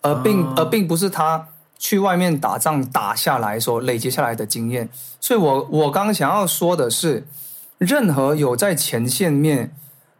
[0.00, 1.46] 而并而并不是他。
[1.78, 4.86] 去外面打仗打下来所累积下来的经验，
[5.18, 7.26] 所以我我刚刚想要说的是，
[7.78, 9.72] 任何有在前线面，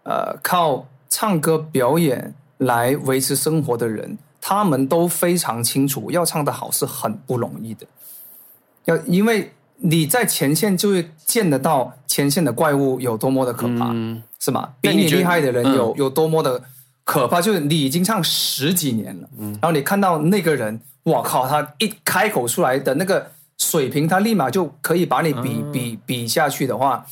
[0.05, 7.87] 呃，靠唱歌表演来维持生活的人，他们都非常清楚，要唱得好是很不容易的。
[8.87, 13.93] 要因为你在前线就会见得到前线的怪物有多么的可怕，
[14.41, 14.71] 是吗？
[14.81, 16.61] 比你厉害的人有有多么的
[17.05, 20.81] 可怕，就是你已经唱十几年了，然后你看到那个人。
[21.03, 21.49] 我靠！
[21.49, 27.07] 他一开口出来的那个水平，他立马就可以把你比比比下去的话，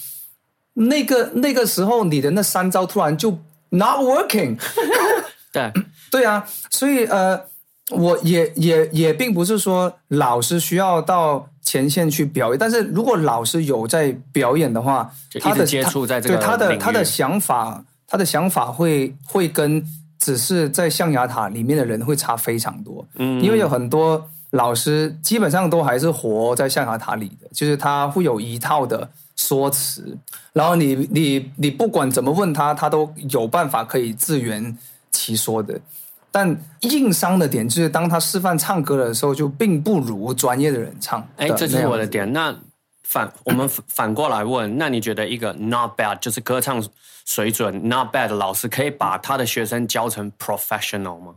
[0.74, 3.30] 那个那个时候你的那三招突然就
[3.70, 4.58] not working。
[5.50, 5.72] 对
[6.10, 7.42] 对啊，所以呃，
[7.90, 15.10] 我也也也并不是说老师需要到前线去表演，但是如果老师有在表演的话，
[15.42, 19.84] 他的接触在这个对他的他的想法，他的想法会会跟。
[20.20, 30.18] 只是在象牙塔里面的人会差非常多，嗯，因为有很多老师基本上都还是活在象牙塔里的，就是他会有一套的说辞，
[30.52, 34.76] 然后你你你不管怎么问他，他都有办法可以自圆
[35.12, 35.80] 其说的。
[36.30, 41.26] 但硬伤的点就是，当他示范唱歌的时候，就并不如专业的人唱。
[41.36, 42.32] 哎，这是我的点。
[42.32, 42.54] 那
[43.02, 46.84] 反我们 反过来问，那你觉得一个 not bad 就是歌唱？
[47.24, 51.34] 水准 not bad 的老师可以把他的学生教成 professional 吗？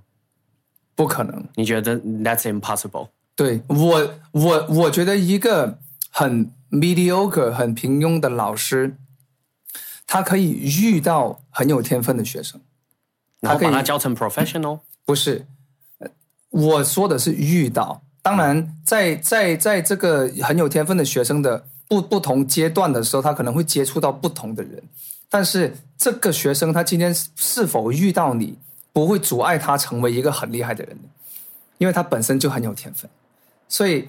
[0.96, 1.44] 不可能。
[1.56, 3.10] 你觉得 that's impossible？
[3.36, 8.96] 对我，我我觉得一个很 mediocre、很平庸的老师，
[10.08, 10.52] 他可以
[10.82, 12.62] 遇到很有天分的学生，
[13.42, 14.80] 他可以把他教成 professional。
[15.06, 15.46] 不是，
[16.50, 18.02] 我说的是遇到。
[18.22, 24.82] 当然，在在在这个很有天分的学生的不不同阶段的时候，他可能会接触到不同的人。
[25.28, 28.58] 但是这个学生他今天是否遇到你，
[28.94, 30.98] 不会阻碍他成为一个很厉害的人
[31.78, 33.10] 因为他本身就很有天分，
[33.68, 34.08] 所以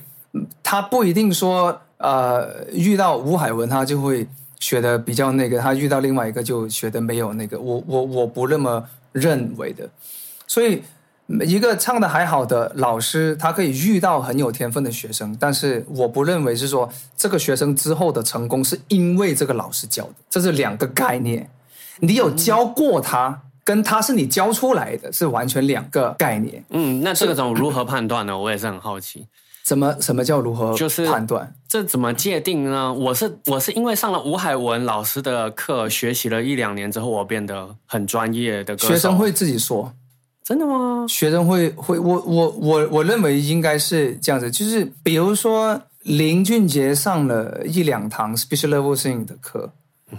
[0.62, 4.26] 他不一定说呃遇到吴海文他就会
[4.60, 9.88] 学的比较那个，他遇到另外一个就学的没有那个，我我我不那么认为的，
[10.46, 10.82] 所以。
[11.46, 21.48] 一个唱的还好的老师，他可以遇到很有天分的学生，但是我不认为是说这个学生之后的成功是因为这个老师教的，这是两个概念。
[22.00, 26.62] 你有教过他，跟他是你教出来的是完全两个概念。
[26.68, 28.36] 嗯，那这种如何判断呢？
[28.36, 29.26] 我也是很好奇。
[29.64, 31.54] 怎么什么叫如何就是判断？
[31.68, 32.92] 这怎么界定呢？
[32.92, 38.76] 我是我是因为上了吴海文老师的课，学习了一两年之后，我变得很专业的。
[38.76, 39.92] 学生会自己说。
[40.44, 41.06] 真的吗？
[41.08, 49.70] 学生会会我我我我认为应该是这样子，就是比如说林俊杰上了一两堂 special level singing 的课，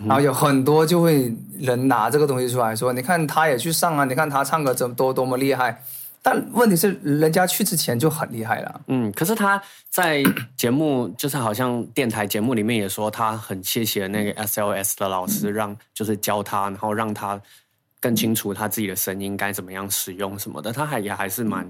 [0.06, 5.84] 然后有很多就会人拿这个东西出来说，你看他也去上啊，你看他唱歌怎么多多么厉害，
[6.24, 8.82] 但问题是人家去之前就很厉害了。
[8.88, 10.24] 嗯，可是他在
[10.58, 17.40] 节目就是好像电台节目里面也说，他很谢谢那个 SLS 的老师，让就是教他，然后让他。
[18.00, 21.66] 更清楚他自己的声音该怎么样使用什么的，他还也还是蛮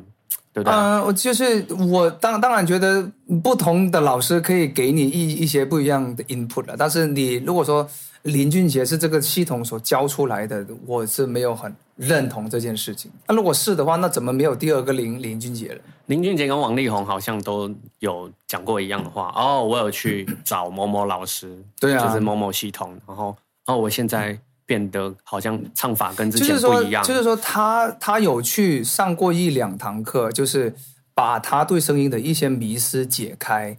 [0.54, 0.74] 对不对？
[0.74, 3.06] 嗯，我就是我当当然觉得
[3.44, 7.88] 不同的老师可以给你一一些不一样的 input 了，但是你如果说
[8.22, 13.12] 林俊杰是这个系统所教出来的，我是没有很认同这件事情。
[13.28, 15.82] 那如果是的话，那怎么没有第二个林林俊杰了？
[16.06, 23.36] 林俊杰跟王力宏好像都有讲过一样的话哦，我有去找某某老师，对啊就是某某系统，然后
[23.66, 30.74] 哦，我现在变得好像唱法跟之前不一样，，就是说他他有去上过一两堂课，就是
[31.14, 33.78] 把他对声音的一些迷思解开，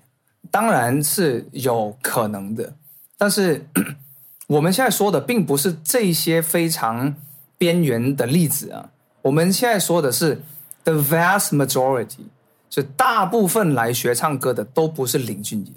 [0.51, 2.75] 当然是有可能的。
[3.17, 3.67] 但是
[4.47, 7.15] 我们现在说的并不是这些非常
[7.57, 8.91] 边缘的例子啊，
[9.23, 10.43] 我们现在说的是
[10.85, 12.27] the vast majority，
[12.69, 15.71] 就大部分来学唱歌的都不是林俊杰，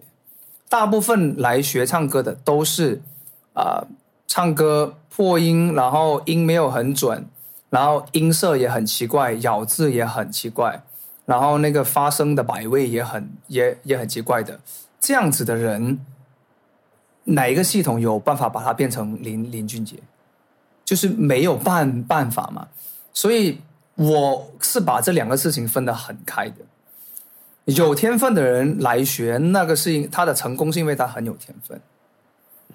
[0.68, 3.02] 大部分来学唱歌的都是
[3.54, 3.88] 啊、呃
[4.28, 7.26] 唱歌破音，然后音没有很准，
[7.70, 10.82] 然后音色也很奇怪，咬字也很奇怪，
[11.26, 14.60] 然后那个发声的摆位也很也也很奇怪的，
[15.00, 16.00] 这样子的人，
[17.24, 19.98] 哪一个系统有办法把它变成林林俊杰？
[20.86, 22.68] 就是没有办办法嘛。
[23.14, 23.60] 所以
[23.96, 26.56] 我是把这两个事情分得很开的。
[27.66, 31.82] 有天分的人来学，那个是他的成功是因为他很有天分。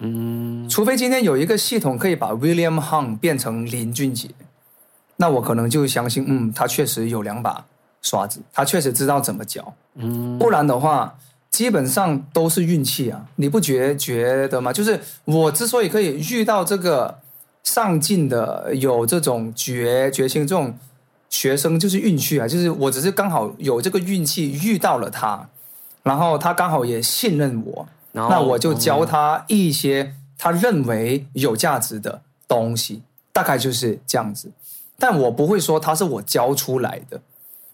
[0.04, 4.28] 嗯，除非今天有一个系统可以把 William Hung 变成林俊杰，
[5.16, 7.64] 那我可能就相信，嗯，他确实有两把
[8.02, 9.74] 刷子，他确实知道怎么教。
[9.94, 11.16] 嗯，不然的话，
[11.50, 14.72] 基本上都是运气啊，你不觉觉得吗？
[14.72, 17.20] 就是我之所以可以遇到这个
[17.62, 20.76] 上进的、有这种决决心这种
[21.30, 25.48] 学生，就是运气啊，就是我只是刚好有这个运气遇到了他，
[26.02, 34.50] 然后他刚好也信任我，那我就教他一些他认为有价值的东西，大概就是这样子。
[34.98, 37.20] 但我不会说他是我教出来的。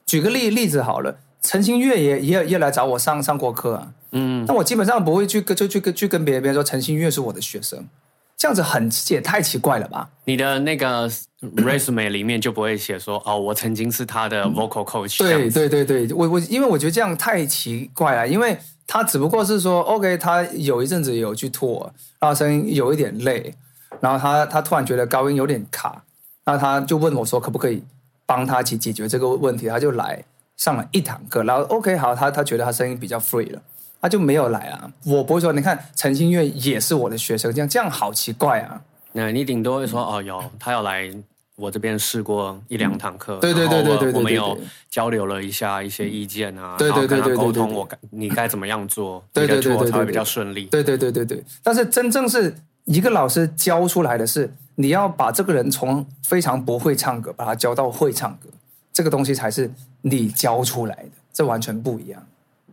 [0.07, 7.87] 举个例例子好了，陈星月也也也来找我上上过课啊，嗯，但我基本上不会去跟就去跟去跟别人别人说陈星月是我的学生，
[8.37, 10.09] 这样子很也太奇怪了吧？
[10.25, 11.11] 你的那个
[11.57, 18.57] resume 里面就不会写说哦，我曾经是他的 vocal coach，这对对对对，我我因为我觉得这样太奇怪了，因为
[18.91, 21.87] 他只不过是说，OK，他有一阵子有去吐
[22.19, 23.55] 然后声音有一点累，
[24.01, 26.03] 然后他他突然觉得高音有点卡，
[26.47, 27.85] 那他就问我说，可不可以
[28.25, 29.69] 帮他去解决这个问题？
[29.69, 30.25] 他就来
[30.57, 33.61] 上了一堂课，然后 OK 好，他他觉得他声音比较 free 了，
[34.01, 34.91] 他就没有来啊。
[35.05, 38.81] 我不会说，你看陈星月也是我的学生，这样这样好奇怪啊。
[39.13, 41.11] 那你顶多会说哦，有他要来
[41.59, 44.57] 我这边试过一两堂课，对对对对我我们有
[44.89, 50.67] 交流了一下一些意见啊，对对对然后跟他沟通我该你该怎么样做，对对对 tour 对对对才会比较顺利。
[50.67, 58.49] 对对对对对，但是真正是一个老师教出来的是，你要把这个人从非常不会唱歌，把他教到会唱歌，
[58.93, 59.69] 这个东西才是
[60.03, 62.25] 你教出来的，这完全不一样。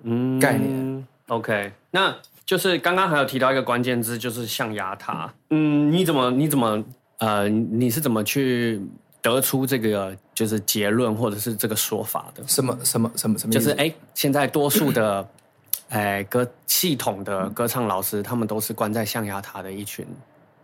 [0.04, 1.08] 嗯概念。
[1.30, 5.34] OK，那就是刚刚还有提到一个关键字，就是象牙塔。
[5.50, 6.84] 嗯，你怎么你怎么
[7.18, 8.82] 呃，你是怎么去
[9.22, 12.44] 得出这个就是结论或者是这个说法的？
[12.48, 13.54] 什么什么什么什么？
[13.54, 15.28] 就是哎，现在多数的
[15.90, 20.06] 哎歌系统的歌唱老师，他们都是关在象牙塔的一群，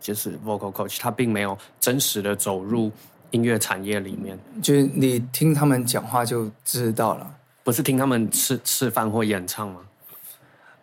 [0.00, 2.90] 就是 vocal coach，他并没有真实的走入
[3.30, 7.34] 音乐产业里面，就是你听他们讲话就知道了。
[7.64, 9.80] 不是听他们示示范或演唱吗？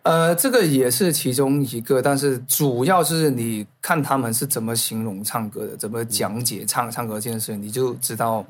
[0.02, 8.44] 呃，这个也是其中一个，但是主要是你看他们是怎么形容唱歌的，怎么讲解唱唱歌这件事，你就知道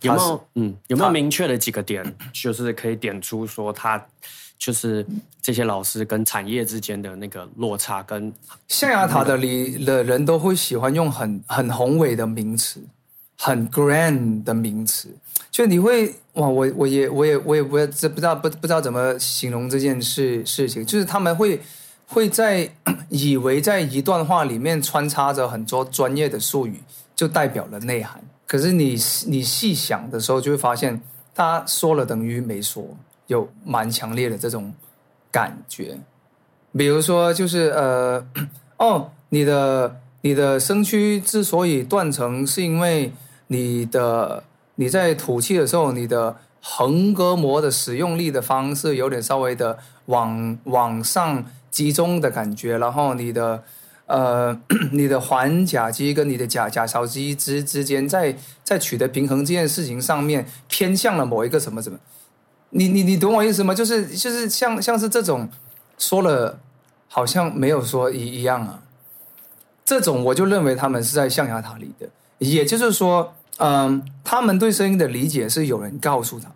[0.00, 4.04] 有没有嗯有没有他明确的几个点，就是可以点出说他
[4.58, 5.06] 就是
[5.40, 8.32] 这些老师跟产业之间的那个落差跟
[8.66, 12.82] 象牙塔的里的人都会喜欢用很很宏伟的名词，
[13.38, 15.08] 很 grand 的名词，
[15.50, 21.60] 就你会哇，我我也我也我也不知不知道不不知道怎么形容这件事事情，就是他们会
[22.06, 22.70] 会在
[23.08, 26.80] 以为在一段话里面穿插着很多专业的术语，
[27.16, 28.22] 就代表了内涵。
[28.46, 28.96] 可是你
[29.26, 31.02] 你细想的时候，就会发现
[31.34, 32.86] 他说了等于没说，
[33.26, 34.72] 有蛮强烈的这种
[35.32, 35.98] 感觉。
[36.72, 38.24] 比如说，就是呃，
[38.76, 43.12] 哦，你的你的声区之所以断层，是因为
[43.48, 44.44] 你的
[44.80, 49.76] 你在吐气的时候，你的横膈膜的使用力的方式有点稍微的
[50.06, 53.64] 往往上集中的感觉，然后你的
[54.06, 54.56] 呃
[54.92, 61.98] 你的环甲肌跟你的甲甲槽肌之之间在在取得平衡这件事情上面偏向了某一个什么什么。
[62.70, 63.74] 你你你懂我意思吗？
[63.74, 65.48] 就是就是像像是这种
[65.98, 66.60] 说了
[67.08, 68.80] 好像没有说一一样啊，
[69.84, 72.08] 这种我就认为他们是在象牙塔里的，
[72.38, 76.54] 也就是说，嗯，他们对声音的理解是有人告诉他的，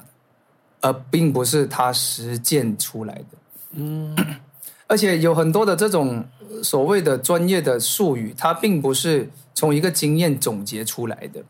[0.81, 3.25] 而并不是他实践出来的。
[3.73, 4.17] 嗯，
[4.87, 6.25] 而且有很多的这种
[6.63, 11.43] 所谓的专业的术语，它并不是从一个经验总结出来的，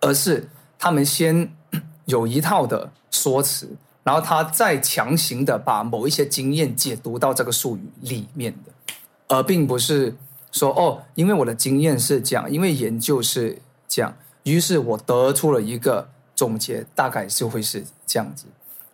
[0.00, 0.48] 而是
[0.78, 1.50] 他们先
[2.06, 3.68] 有一套的说辞，
[4.02, 8.94] 然后他再强行的把某一些经验解读到这个术语里面的，
[9.28, 10.14] 而并不是
[10.52, 14.14] 说哦，因为我的经验是这样，因为研究是这样，
[14.44, 18.46] 于是我得出了一个总结，大概就会是这样子。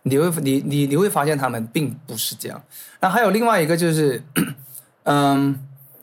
[0.03, 2.61] 你会你你你会发现他们并不是这样。
[2.99, 4.21] 那还有另外一个就是，
[5.03, 5.59] 嗯，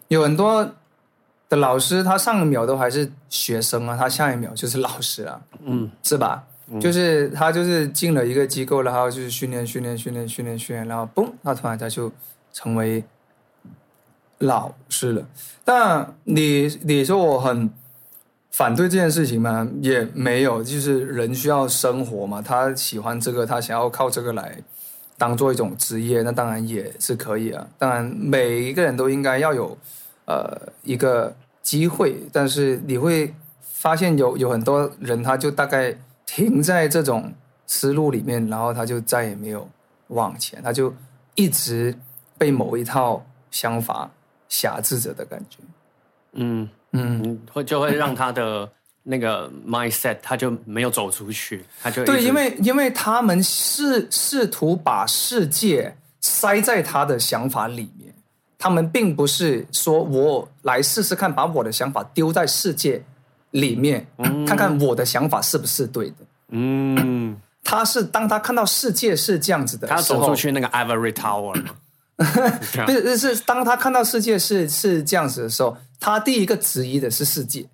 [0.06, 0.70] 有很多
[1.48, 6.44] 的老师，他上一秒都还是学生啊，他下一秒就是老师啊，嗯，是吧？
[6.80, 12.12] 就是他就是进了一个机构，然后就是训练训练训练训练训练，然后嘣，他突然他就
[12.52, 13.02] 成为
[14.36, 15.26] 老师了。
[15.64, 17.70] 但你你说我很
[18.58, 19.64] 反对这件事情吗？
[19.80, 24.52] 也没有，就是人需要生活嘛，他喜欢这个，他想要靠这个来
[25.16, 27.64] 当做一种职业，那当然也是可以啊。
[27.78, 29.78] 当然，每一个人都应该要有
[30.24, 31.32] 呃一个
[31.62, 33.32] 机会，但是你会
[33.62, 35.96] 发现有有很多人，他就大概
[36.26, 37.32] 停在这种
[37.64, 39.68] 思路里面，然后他就再也没有
[40.08, 40.92] 往前，他就
[41.36, 41.96] 一直
[42.36, 44.10] 被某一套想法
[44.48, 45.58] 辖制着的感觉。
[46.32, 46.68] 嗯
[46.98, 48.70] 嗯，嗯，会就会让他的
[49.02, 58.12] 那个 mindset 他就没有走出去，他就对，因为因为他们试试图把世界塞在他的想法里面，
[58.58, 63.02] 他们并不是说我来试试看，把我的想法丢在世界
[63.52, 64.06] 里面，
[64.46, 66.16] 看看我的想法是不是对的。
[66.50, 71.62] 嗯，他是当他看到世界是这样子的他要时候，走出去那个 Ivory Tower
[72.84, 77.66] 不是是当他看到世界是是这样子的时候，他第一个质疑的是世界，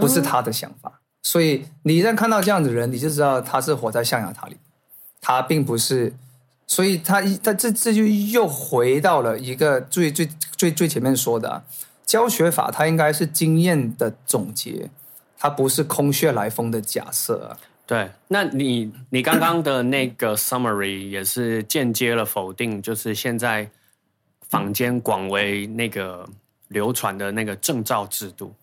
[0.00, 1.00] 不是他的想法。
[1.22, 4.56] 所以你一旦看到这样子的人，你就知道他是活在象牙塔里，
[5.20, 6.14] 他并不是。
[6.66, 10.26] 所以他一他这这就又回到了一个最最
[10.56, 11.62] 最最前面说的、啊，
[12.06, 14.88] 教学法，它应该是经验的总结，
[15.36, 17.58] 它不是空穴来风的假设啊。
[17.86, 23.68] 对，那你你刚刚的那个 summary 也是间接了否定，就是现在
[24.48, 26.26] 坊间广为那个
[26.68, 28.54] 流传的那个证照制度，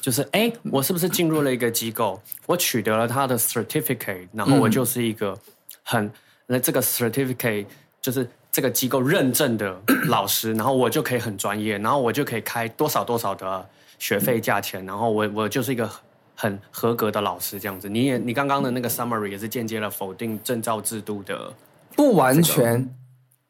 [0.00, 5.38] 就是哎，我是不是进入了一个机构，我取得了他的 certificate，然后我就是一个
[5.82, 6.12] 很
[6.46, 7.64] 那这个 certificate
[8.02, 9.74] 就是这个机构认证的
[10.08, 13.66] 老师， 然后我就可以很专业，然后我就可以开多少多少的
[13.98, 15.90] 学费价钱，然后我我就是一个
[16.36, 17.88] 很合格的老师这样子。
[17.88, 21.52] 你也你刚刚的那个 summary 也是间接了否定证照制度的。
[21.96, 22.94] 不完全、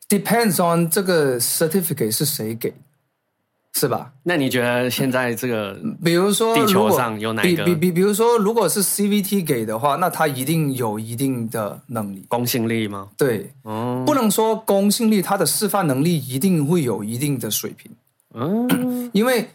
[0.08, 2.72] depends on 这个 certificate 是谁给，
[3.74, 4.12] 是吧？
[4.22, 12.24] 那你觉得现在这个比如说，地球上有哪个比比比，比如说，如果是 CVT 给的话，那他一定有一定的能力。
[12.28, 13.08] 公信力吗？
[13.18, 17.90] 对，哦，不能说公信力，他的示范能力一定会有一定的水平，
[18.34, 19.48] 嗯，因为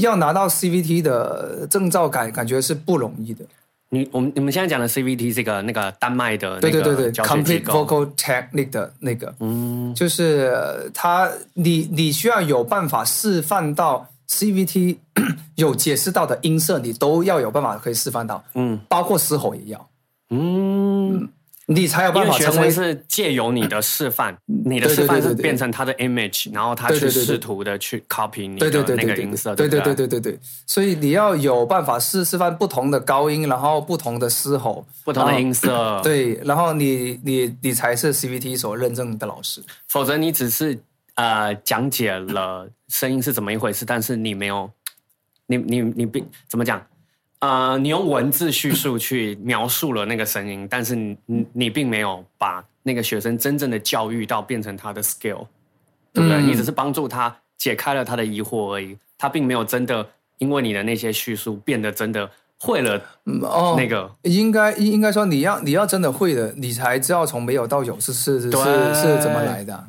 [0.00, 3.44] 要拿到 CVT 的证照感感觉是不容易的。
[3.90, 9.94] 你我们你们现在讲的 CVT 这个那个丹麦的那对对对对个教学机，Complete，Vocal Technique 的那个，嗯。
[9.94, 14.96] 就是呃他你你需要有办法示范到 CVT
[15.54, 18.78] 有解释到的音色，你都要有办法可以示范到，嗯。
[18.88, 19.88] 包括嘶吼也要，
[20.30, 21.28] 嗯，
[21.68, 29.06] 你才有办法成为是借由你的示范，你的示范是变成他的 image，然后他去试图的去 copy 你对对的那对对。
[29.06, 29.80] 对个音色，对对？
[29.80, 39.60] 对对对对，所以你要有办法示示范不同的高音，然后不同的嘶吼，不同的音色，， 对，然后你你你才是 CVT 所认证的老师。
[39.88, 40.78] 否则你只是
[41.14, 44.70] 呃讲解了声音是怎么一回事，但是你没有，
[45.48, 46.80] 你你你并怎么讲？
[47.40, 55.46] 呃，你用文字叙述去描述了那个声音，但是你你你并没有把那个学生真正的教育到变成他的 skill，
[56.12, 56.36] 对不对？
[56.38, 60.06] 嗯你只是帮助他解开了他的疑惑而已，他并没有真的
[60.38, 62.28] 因为你的那些叙述变得真的
[62.58, 64.10] 会了嗯哦，那个。
[64.22, 69.86] 应该应应该说你要你要真的会了，你才知道从没有到有是是是是是怎么来的啊，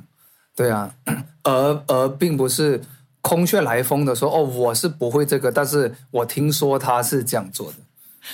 [0.56, 0.94] 对啊，
[1.44, 2.82] 而而并不是
[3.28, 7.78] 空穴来风的说哦，我是不会这个，但是我听说他是这样做的。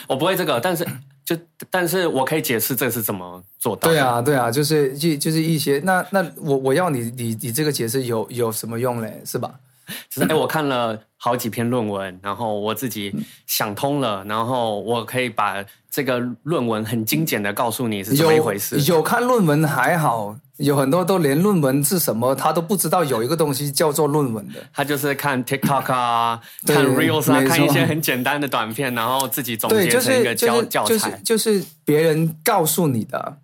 [0.07, 0.85] 我不会这个，但是
[1.25, 1.35] 就
[1.71, 3.95] 但是我可以解释这是怎么做到的。
[3.95, 9.21] 对啊，对啊，就是就就是一些那那我我要你你你这个解释有有什么用嘞？
[9.25, 9.51] 是吧？
[10.09, 13.13] 就是哎，我看了好几篇论文，然后我自己
[13.45, 18.79] 想通了，然后我可以把这个论文很精简的告诉你是怎么一回事。
[18.81, 24.55] 有看论文还好，有很多都连论文是什么他都不知道，有一个东西叫做论文的。
[24.73, 31.21] 他就是看 TikTok 啊， 看 Reels 啊，看一些很简单的短片，然后自己总结成一个是就是教教就是材。
[31.23, 33.37] 就是别人告诉你的，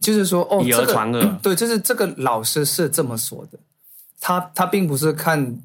[0.00, 3.58] 就是说哦，以讹这个传讹 对，就是这个老师是这么说的，
[4.26, 5.56] 他他并不是看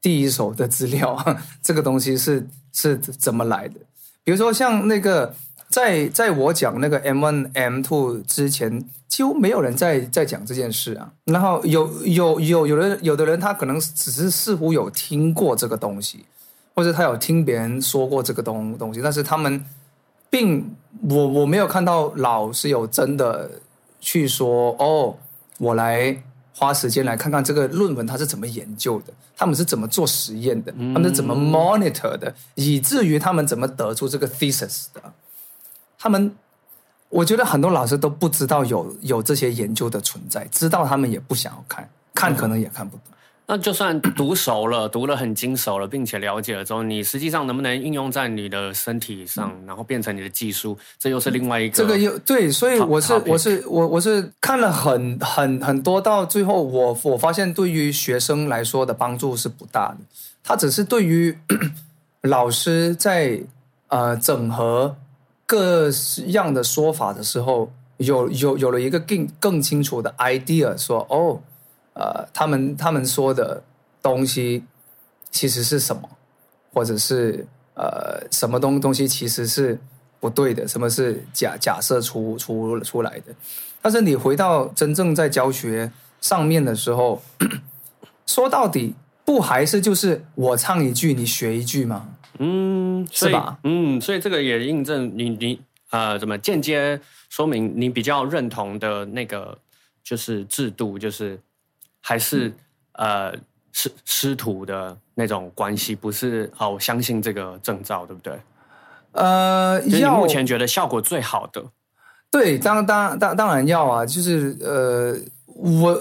[0.00, 1.18] 第一手的资料，
[1.60, 3.74] 这个东西是是怎么来的。
[4.22, 5.34] 比如说像那个
[5.68, 11.12] 在在我讲那个 M one M two 之前，几乎没有人在在讲这件事啊。
[11.24, 16.24] 然后有有有有的有的人他可能只是似乎有听过这个东西，
[16.76, 19.64] 或者他有听别人说过这个东东西，但是他们
[20.30, 20.72] 并
[21.10, 23.50] 我我没有看到老师有真的
[24.00, 25.16] 去说哦，
[25.58, 26.22] 我来
[26.58, 35.00] 花时间来看看这个论文它是怎么研究的，他们是怎么做实验的，他们是怎么 monitor 的，以至于他们怎么得出这个 thesis 的。
[35.96, 36.34] 他们，
[37.08, 43.02] 我觉得很多老师都不知道有有这些研究的存在，知道他们也不想要看，看可能也看不懂。
[43.50, 51.74] 那就算读熟了，读了很精熟了，并且了解了之后，你实际上能不能运用在你的身体上，然后变成你的技术，这又是另外一个。
[51.74, 59.98] 这个又对，所以我是我是我我是看了很很很多，到最后我我发现对于学生来说的帮助是不大的，
[60.44, 61.34] 他只是对于
[62.20, 63.40] 老师在
[63.86, 64.94] 呃整合
[65.46, 65.88] 各
[66.26, 71.40] 样的说法的时候，有有有了一个更更清楚的 idea，说哦，
[71.98, 73.60] 呃，他们他们说的
[74.00, 74.62] 东西
[75.30, 76.08] 其实是什么，
[76.72, 77.44] 或者是
[77.74, 79.76] 呃什么东东西其实是
[80.20, 83.34] 不对的，什么是假假设出出出来的。
[83.82, 85.90] 但是你回到真正在教学
[86.20, 87.20] 上面的时候，
[88.26, 88.94] 说到底
[89.24, 92.08] 不还是就是我唱一句你学一句吗？
[92.38, 93.58] 嗯，是吧？
[93.64, 99.58] 嗯，所以这个也印证你你呃，怎么间接说明你比较认同的那个
[100.04, 101.40] 就是制度，就是
[102.08, 102.50] 还是、
[102.92, 103.34] 呃
[103.70, 108.32] 师师徒的那种关系，不是哦，我相信这个证照，对不对？
[109.12, 111.62] 呃，就是你要目前觉得效果最好的，
[112.30, 115.14] 对，当当当当然要啊，就是呃，
[115.54, 115.96] 我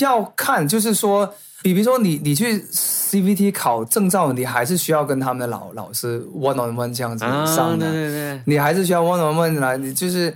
[0.00, 1.24] 要看，就是说，
[1.62, 10.34] 比比如说你你去 CVT 考证照，你还是需要跟他们的老老师 one on one 这样子上的，啊对对对，你还是需要 one on one 来，你就是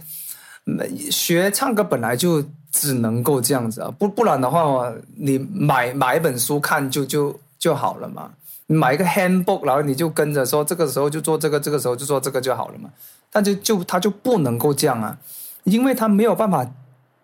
[0.66, 0.78] 嗯
[1.10, 2.42] 学唱歌本来就
[2.78, 8.30] 只能够这样子啊，不不然的话，你买买一本书看就就就好了嘛。
[8.66, 12.90] 买一个 handbook，然后你就跟着说，这个时候就做这个，这个时候就做这个就好了嘛。
[13.32, 15.16] 但就就他就不能够这样啊，
[15.64, 16.68] 因为他没有办法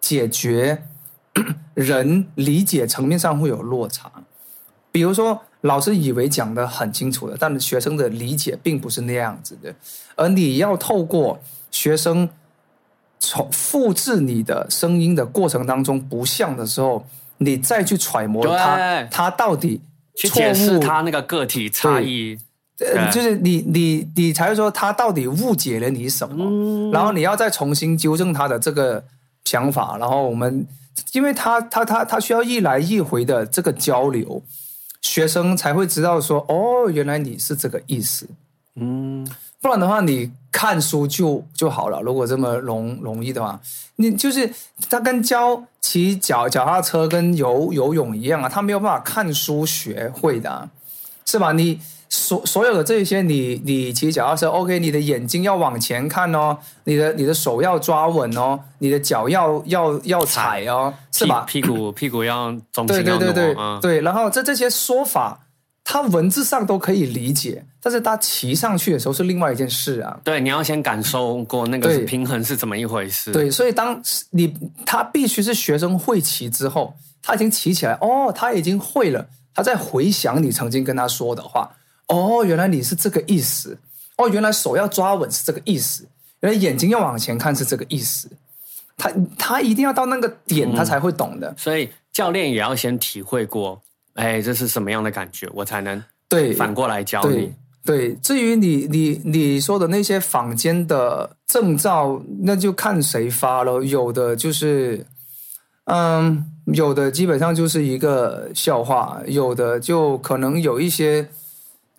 [0.01, 0.85] 解决
[1.75, 4.11] 人理解层面上会有落差。
[4.91, 9.75] 比如说，老师以为讲的很清楚了，但学生的理解并不是那样子的，
[10.15, 11.41] 而你要透过
[11.71, 12.29] 学生
[13.25, 17.07] 从复制你的声音的过程当中不像的时候，
[17.39, 19.09] 你再去揣摩他对。
[19.13, 19.81] 他到底
[20.17, 22.37] 去解释误它那个个体差异。
[22.81, 26.91] 呃，就是你你你才会说他到底误解了你什么，嗯。
[26.91, 29.05] 然后你要再重新纠正他的这个
[29.45, 30.67] 想法，然后我们，
[31.13, 34.43] 因为他他他他需要一来一回的这个交流，
[35.01, 38.27] 学生才会知道说哦，原来你是这个意思，
[38.75, 39.25] 嗯，
[39.63, 42.01] 不然的话你看书就就好了。
[42.03, 43.59] 如果这么容容易的话，
[43.97, 44.53] 你就是
[44.91, 50.69] 他跟教骑脚脚踏车跟游游泳一样啊，他没有办法看书学会的、啊，
[51.25, 51.53] 是吧？
[51.53, 61.47] 你所所有的这些你，你骑脚踏车，OK，你的眼睛要往前看哦，你的你的手要抓稳哦，你的脚要要要踩哦，是吧？
[61.49, 65.39] 屁屁股屁股要心要挪对对对、啊，对，然后这这些说法，
[65.85, 70.19] 它文字上都可以理解，但是它骑上去的时候是另外一件事啊。
[70.23, 73.33] 对，你要先感受过那个平衡是怎么一回事。
[73.33, 74.57] 对，所以当你
[74.87, 81.71] 他必须是学生会骑之后，他已经骑起来，哦，他已经会了，他在回想你曾经跟他说的话，
[82.07, 83.77] 哦，原来你是这个意思，
[84.17, 86.07] 哦，原来手要抓稳是这个意思，
[86.41, 88.31] 原来眼睛要往前看是这个意思，
[88.97, 91.53] 他他一定要到那个点，他才会懂的。
[91.59, 93.81] 所以教练也要先体会过，
[94.15, 97.55] 哎，这是什么样的感觉，我才能对，反过来教对你。
[97.85, 103.83] 对，至于你你你说的那些坊间的证照，那就看谁发了。
[103.83, 105.05] 有的就是，
[105.87, 111.29] 嗯，有的基本上就是一个笑话，有的就可能有一些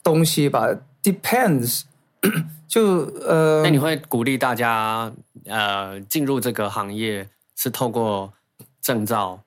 [0.01, 0.69] 东西吧
[1.03, 1.81] ，depends
[2.65, 5.11] 就呃那，你会鼓励大家
[5.47, 8.31] 呃进入这个行业是透过
[8.81, 9.37] 证照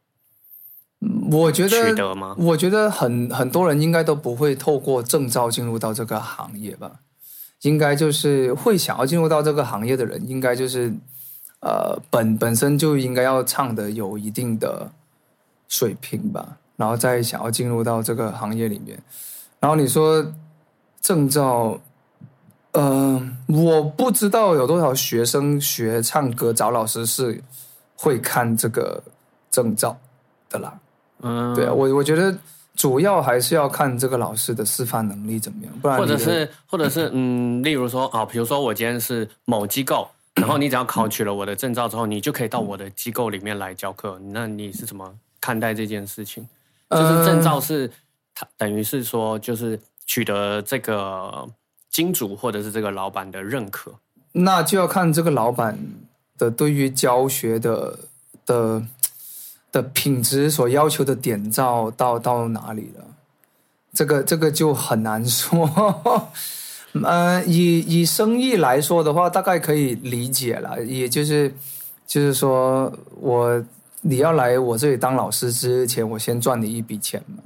[1.31, 1.95] 我觉得？
[2.39, 6.91] 我觉得很很多人应该都不会透过证照进入到这个行业吧，
[7.63, 10.93] 应该就是会想要进入到这个行业的人，应该就是
[11.61, 14.91] 呃本本身就应该要唱的有一定的
[15.69, 18.99] 水平吧，然后再想要进入到这个行业里面。
[19.61, 20.25] 然后你说
[21.01, 21.79] 证照，
[22.73, 27.43] 呃，我不知道有多少学生学唱歌找老师是
[27.97, 29.03] 会看这个
[29.51, 29.99] 证照
[30.49, 30.79] 的啦。
[31.23, 32.37] 嗯，对啊，我我觉得
[32.75, 44.21] 主要还是要看这个老师的示范能力怎么样，不然或者是或者是嗯，例如说啊，比如说我今天是某机构，然后你只要考取了我的证照之后，你就可以到我的机构里面来教课。
[44.33, 46.47] 那你是怎么看待这件事情？
[46.91, 47.91] 就是证照是
[48.35, 51.49] 它等于是说，就是取得这个
[51.91, 53.93] 金主或者是这个老板的认可。
[54.33, 55.79] 那就要看这个老板
[56.37, 57.99] 的对于教学的
[58.45, 58.83] 的
[59.77, 63.05] 的品质所要求的点照到到哪里了，
[63.93, 66.31] 这个这个就很难说。
[67.05, 71.55] 呃，以以生意来说的话，大概可以理解了，也就是
[72.07, 73.63] 就是说我
[74.01, 77.43] 你要来我这里当老师之前，我先赚你一笔钱嘛，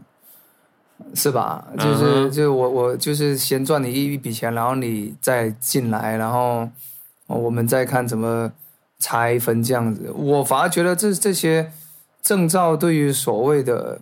[1.16, 1.66] 是吧？
[1.76, 6.68] 就是、就是我我就是先赚你一一笔钱，然后你再进来，然后
[7.26, 8.52] 我们再看怎么
[9.00, 10.12] 拆分这样子。
[10.14, 11.72] 我反而觉得这这些
[12.22, 14.00] 证照对于所谓的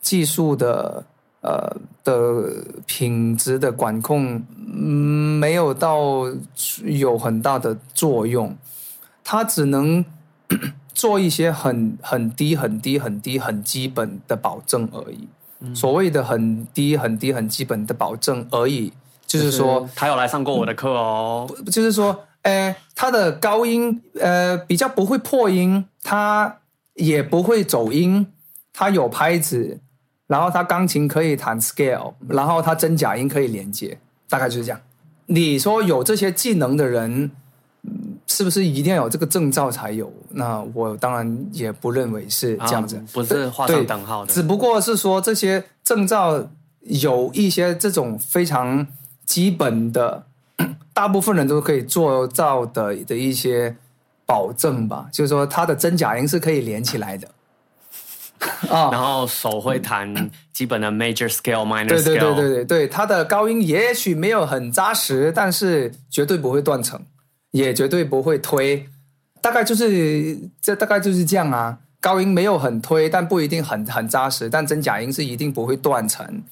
[0.00, 1.04] 技术的
[1.42, 4.42] 呃的品质的管控，
[5.40, 6.24] 没有到
[6.84, 8.56] 有很大的作用，
[9.22, 10.04] 它只能
[10.94, 15.28] 做一些很很低、很低、很低、很基本的保证而已。
[15.74, 18.92] 所谓的很低、很低、很基本的保证而已，
[19.26, 21.50] 就是说，他有来上过我的课哦。
[21.66, 26.58] 就是说，呃，他的高音呃比较不会破音，他
[26.98, 28.26] 也不会走音，
[28.72, 29.80] 他有拍子，
[30.26, 34.80] 然后他钢琴可以弹 scale，然后他真假音可以连接，大概就是这样。
[35.26, 37.30] 你说有这些技能的人，
[37.82, 40.12] 嗯是不是一定要有这个证照才有？
[40.30, 44.32] 那我当然也不认为是这样子，啊不是画对上等号的。
[44.32, 46.46] 只不过是说这些证照
[46.80, 48.86] 有一些这种非常
[49.24, 50.26] 基本的，
[50.92, 53.74] 大部分人都可以做到的的一些
[54.28, 57.26] 保证吧，就是说它的真假音是可以连起来的。
[58.70, 67.00] 啊、然后手会弹基本的 major scale、minor 对 scale，对对对对对，它的高音也许没有很扎实，但是绝对不会断层，
[67.52, 68.86] 也绝对不会推，
[69.40, 71.78] 大概就是这大概就是这样啊。
[72.00, 76.44] 高音没有很推，但不一定很很扎实，但真假音是一定不会断层。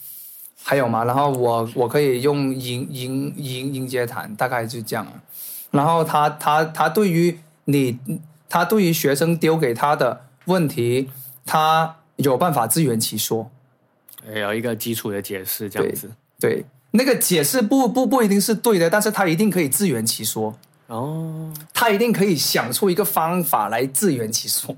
[0.64, 1.04] 还有吗？
[1.04, 5.12] 然后我我可以用音音音音阶弹，大概就这样啊。
[5.70, 7.98] 然后他他他对于你，
[8.48, 11.10] 他对于学生丢给他的问题，
[11.44, 13.48] 他有办法自圆其说。
[14.34, 16.10] 有一个基础的解释这样子。
[16.40, 20.58] 对，那个解释不不不一定是对的，但是他一定可以自圆其说，
[20.88, 24.74] 哦，他一定可以想出一个方法来自圆其说。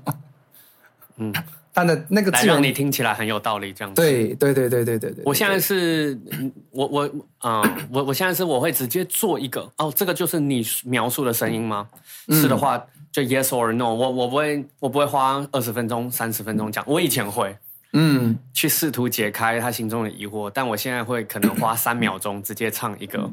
[1.17, 1.33] 嗯，
[1.79, 4.01] 他的那个来自圆，让你听起来很有道理这样子。
[4.01, 5.23] 对对对对对对对。
[5.25, 7.61] 我现在是，嗯我我啊、
[7.91, 11.87] 我我现在是我会直接做一个哦，这个就是你描述的声音吗？
[12.27, 12.77] 嗯是的话
[13.11, 17.55] 就 yes or no，我我不会我不会花二十分钟三十分钟讲，我以前会
[17.93, 23.31] 嗯，去试图解开他心中的疑惑，但我现在会可能花三秒钟直接唱一个，一个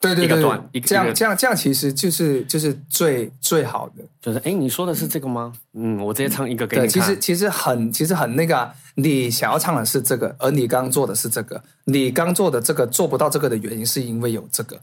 [0.00, 4.02] 对对对一个一个这样这样这样其实就是就是最最好的。
[4.20, 5.52] 就是哎，你说的是这个吗？
[5.74, 6.88] 嗯，我直接唱一个给，你看。
[6.88, 14.78] 其实其实很其实很那个啊、你想要唱的是这个，而你刚做的是这个，你刚做的这个做不到这个的原因是因为有这个。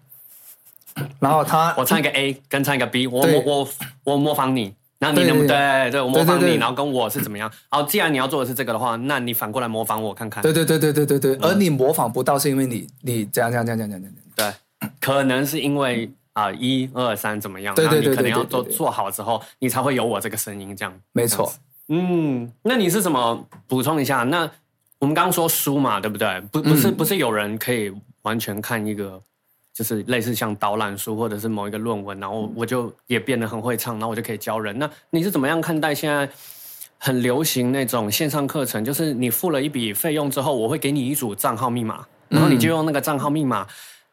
[1.20, 3.70] 然后他我唱一个 A 跟唱一个 B，我对我我
[4.04, 7.52] 我模仿你，然后你能不对对对，我模仿你，对对对然后跟我是怎么样？
[7.70, 10.42] 好，既然你要做的是这个的话，那你反过来模仿我看看。
[10.42, 14.54] 对对对对对对对，嗯而你模仿不到是因为你你这样这样这样这样这样这样。
[14.54, 14.60] 对，
[15.08, 20.94] 可能是因为啊一二三怎么样，对对对然后你可能要做做好之后，你才会有我这个声音这样。
[21.14, 21.50] 没错，
[21.88, 24.24] 嗯，那你是怎么补充一下？
[24.24, 24.40] 那
[25.00, 26.42] 我们刚刚说书嘛，对不对？
[26.52, 27.94] 不不是、嗯不是有人可以
[28.24, 29.22] 完全看一个，
[29.74, 34.78] 就是类似像导览书或者是某一个论文，然后我就也变得很会唱，然后我就可以教人。
[34.78, 36.30] 那你是怎么样看待现在
[36.98, 38.84] 很流行那种线上课程？
[38.84, 43.66] 就是你付了一笔费用之后，我会给你一组账号密码，然后你就用那个账号密码，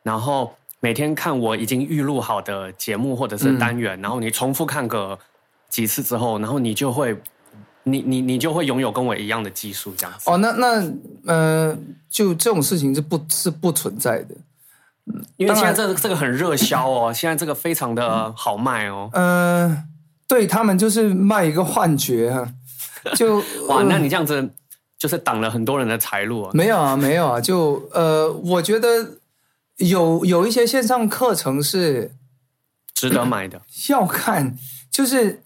[0.03, 0.55] 然后
[0.85, 5.19] 每天看我已经预录好的节目或者是单元，然后你重复看个
[5.71, 7.17] 几次之后，然后你就会。
[7.87, 10.31] 你你你就会拥有跟我一样的技术，这样子。
[10.31, 10.91] 哦，那那
[11.27, 11.79] 呃，
[12.09, 14.35] 就这种事情是不是不存在的。
[15.37, 19.11] 因为现在这个这个很热销哦， 现在这个非常的好卖哦。
[19.13, 19.85] 呃，
[20.27, 22.49] 对他们就是卖一个幻觉啊，
[23.15, 23.37] 就
[23.69, 24.49] 哇，呃那你这样子
[24.97, 26.51] 就是挡了很多人的财路啊。
[26.55, 29.19] 没有啊，没有啊，就呃，我觉得
[29.77, 32.15] 有有一些线上课程是
[32.95, 33.63] 值得买的。
[33.91, 34.57] 要看，
[34.91, 35.43] 就是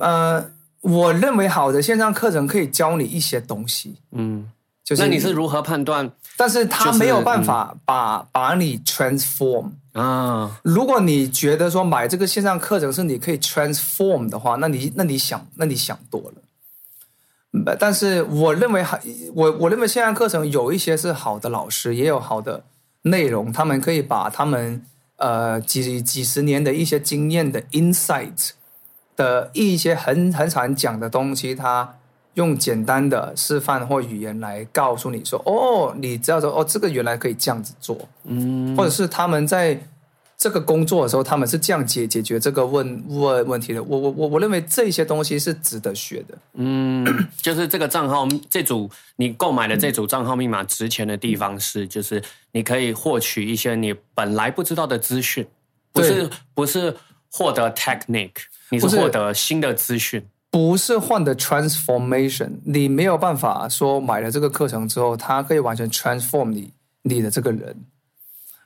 [0.00, 0.50] 呃，
[0.80, 4.50] 我认为好的线上课程可以教你一些东西，嗯，
[4.82, 9.72] 就是那你是如何判断但是他没有办法把、把你 transform。
[9.92, 16.32] 啊，如果你觉得说买这个线上课程是你可以 transform 的话，那你那你想那你想多了。
[17.54, 18.98] 嗯但是我认为还
[19.34, 22.64] 我我认为线上课程有一些是好的老师，也有好的
[23.02, 24.82] 内容，他们可以把他们
[25.16, 28.50] 呃几几十年的一些经验的 insight
[29.16, 31.96] 的一些很很常讲的东西，他
[32.34, 39.78] 用简单的示范或语言来告诉你说，哦，你知道说哦，这个原来可以这样子做，嗯，或者是他们在
[40.42, 43.80] 这个工作的时候，他们是这样解解决这个问问问题的。
[43.80, 46.36] 我我我我认为这些东西是值得学的。
[46.54, 47.06] 嗯，
[47.40, 52.20] 就是这个账号这组你购买的这组账号密码值钱的地方是，就是
[52.50, 55.46] 你可以获取一些你本来不知道的资讯，
[55.92, 56.92] 不是不是
[57.30, 58.32] 获得 technique，
[58.70, 60.20] 你是获得新的资讯。
[60.50, 66.72] 不是换的 transformation，你没有办法说买了这个课程之后，它可以完全 transform 你
[67.02, 67.76] 你的这个人。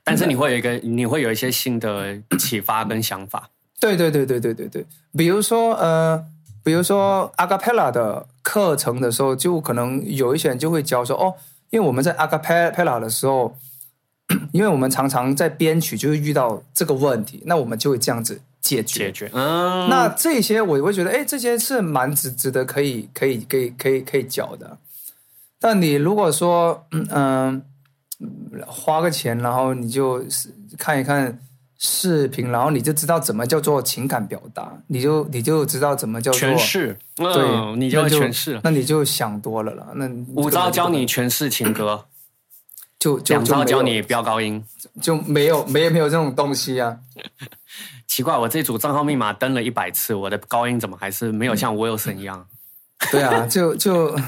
[0.07, 3.51] 但是你会有一个，你会有一些新的 启发跟想法。
[3.81, 4.87] 对对对对对对对，
[5.17, 6.25] 比如说呃，
[6.63, 11.35] 比如说 e l l a 的课程的时候，就可能有一些人就会教说哦，
[11.71, 13.59] 因为我们在 p e l l a 的时候，
[14.53, 19.07] 因为我们常常在编曲就会遇到这个问题，那我们就会这样子解决。
[19.07, 24.79] 解决，嗯，那这些我会觉得，哎，这些是蛮值值得可以可以可以可以可以教的。
[25.59, 27.63] 但你如果说，嗯、呃
[28.67, 30.25] 花个钱，然后你就
[30.79, 31.39] 看一看
[31.79, 38.61] 视频，然后你就知道怎么叫做情感表达，你就你就知道怎么叫做诠释，嗯，对，你就诠释了。
[38.65, 39.89] 那你就想多了啦。
[39.95, 42.07] 那五招教你诠释情歌，
[42.99, 44.65] 就就两招教你飙高音。
[45.03, 46.99] 就没有没有没有这种东西啊。
[48.07, 52.47] 奇怪，我这组账号密码登了一百次，我的高音怎么还是没有像 Wilson 一样？
[53.13, 54.19] 对啊，就就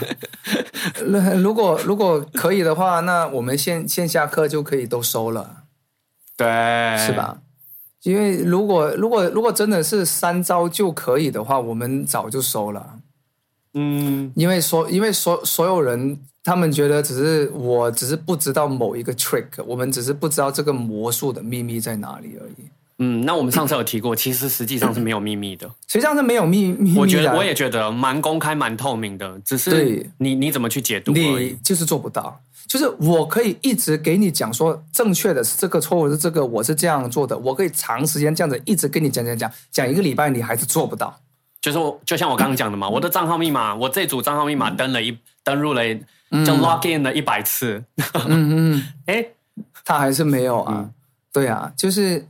[1.07, 5.65] 那如果如果可以的话，那我们线线下课就可以都收了，
[6.37, 6.47] 对，
[6.99, 7.13] 是？
[7.13, 7.41] 吧？
[8.03, 12.99] 因为如果如果如果真的是三招就可以的话，我们早就收了。
[13.75, 22.71] 嗯，因为所因为所所有人他们觉得只是我只是不知道某一个 trick，我们只是不知道这个魔术的秘密在哪里而已。
[22.99, 25.69] 嗯，那我们上次有提过，其实实际上是没有秘密的。
[25.87, 31.57] 实际上是没有秘秘密我觉得我也觉得蛮公开、蛮透明的，只是对你你怎么去解读而你。
[31.63, 32.41] 就是做不到。
[32.67, 37.39] 就是我可以一直给你讲说正确的是这个，错误是这个，我是这样做的。
[37.39, 41.19] 我可以长时间这样子一直跟你讲讲讲讲一个礼拜，你还是做不到。
[41.63, 45.83] 就是我就像我刚刚讲的嘛，我的账号密码，我这组账号密码登了一登入了，
[46.45, 47.83] 就 log in 了一百次。
[48.27, 49.25] 嗯嗯， 哎，
[49.85, 50.91] 他还是没有啊。
[51.33, 52.29] 对啊，就是嗯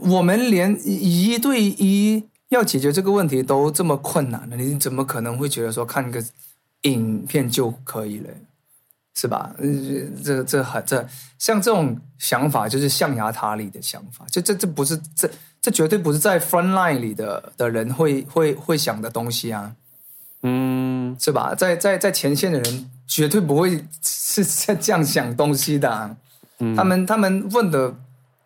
[0.00, 6.22] 我们连一对一要解决这个问题都这么困难了，你怎么可能会觉得说看个
[6.82, 8.28] 影片就可以了？
[9.14, 9.54] 是吧？
[9.58, 9.66] 呃
[10.22, 11.06] 这这很这
[11.38, 15.28] 像这种想法就是象牙塔里的想法，就这这不是这
[15.60, 19.74] 这绝对不是在 front line 里的的人会会会想的东西啊，
[20.42, 21.54] 嗯，是吧？
[21.54, 26.16] 在在在前线的人绝对不会是是这样想东西的啊、
[26.60, 27.94] 嗯他们他们问的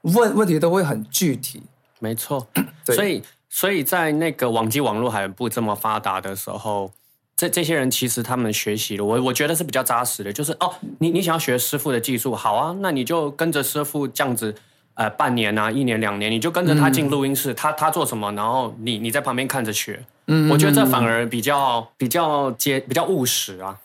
[0.05, 1.63] 问问题都会很具体，
[1.99, 2.47] 没错。
[2.87, 6.91] 所以所以在那个网际网络还不这么发达的时候。
[7.37, 14.55] 这这些人其实他们学习的，我我觉得是比较扎实的，就是哦，你你想要学师傅的技术，好啊，那你就跟着师傅这样子，
[14.95, 23.81] 呃，半年啊，一年两年，你就跟着他进录音室，他他做什么，然后你你在旁边看着学，嗯我觉得这反而比较比较接比较务实啊，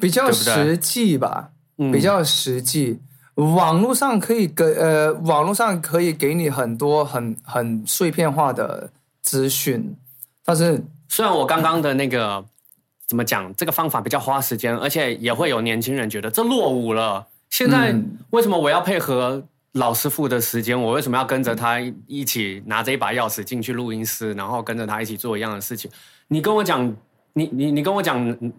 [0.00, 2.98] 比较实际吧，嗯比较实际。
[3.40, 8.90] 网络上可以给呃，网络上可以给你很多很很碎片化的
[9.22, 9.96] 资讯，
[10.44, 12.44] 但是虽然我刚刚的那个
[13.06, 17.26] 怎么讲，这个方法比较花时间，而且也会有年轻人觉得这落伍了。
[17.50, 20.80] 现在嗯为什么我要配合老师傅的时间？
[20.80, 25.90] 我为什么要跟着他一起拿着一把钥匙进去录音室，然后跟着他一起做一样的事情？
[26.28, 26.94] 你跟我讲，
[27.32, 28.18] 你你你跟我讲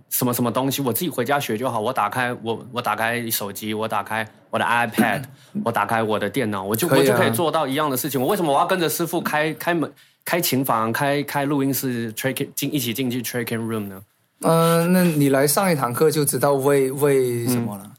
[0.09, 1.79] 什么什么东西，我自己回家学就好。
[1.79, 5.23] 我打开我我打开手机，我打开我的 iPad，
[5.63, 8.21] 我打开我的电脑，我就、啊我就可以做到一样的事情。
[8.21, 9.91] 我为什么我要跟着师傅开开门？
[10.23, 14.01] 开琴房、开开录音室、tracking 进一起进去 tracking room 呢？
[14.41, 17.83] 呃，那你来上一堂课就知道为为什么了。
[17.85, 17.91] 嗯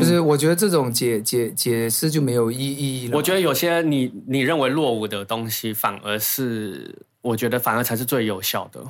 [0.00, 3.16] 就是我觉得这种解解解释就没有意意义了。
[3.16, 8.80] 我觉得有些你你认为落伍的东西，反而是我觉得反而才是最有效的。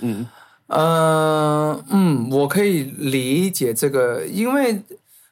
[0.00, 0.26] 嗯，
[0.66, 4.72] 呃，嗯，我可以理解这个，因为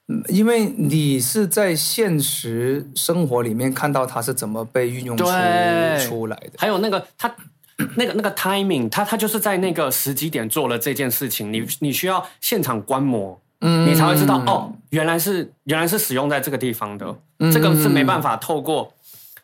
[0.07, 6.53] 嗯因为你是在现实生活里面看到它是怎么被运用出出来的。
[6.57, 7.35] 还有那个它
[7.97, 17.17] 那个那个 timing，它它就是在那个时机点做了这件事情，你你需要现场观摩，嗯你才会知道哦，原来是原来是使用在这个地方的，
[17.53, 18.93] 这个是没办法透过，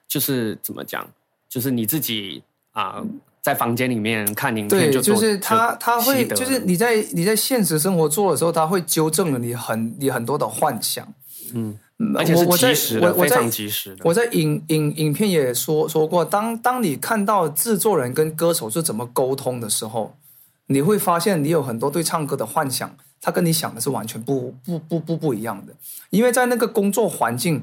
[0.06, 1.04] 就是怎么讲，
[1.48, 3.02] 就是你自己啊。
[3.42, 11.08] 在房间里面看影片，就是他他会就是你在你在现实生活做的时候，他会纠正了你很你很多的幻想，
[11.54, 11.78] 嗯，
[12.16, 14.02] 而且是及时的，非常及时的。
[14.04, 20.14] 我在影影影片也说说过，当当你看到制作人跟歌手是怎么沟通的时候，
[20.66, 25.72] 你会发现你有很多对唱歌的幻想，他跟你想的是完全不不不不不一样的，
[26.10, 27.62] 因为在那个工作环境，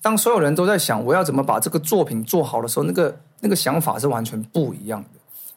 [0.00, 3.20] 当所有人都在想我要怎么把这个作品做好的时候，那个。
[3.40, 5.08] 那个想法是完全不一样的。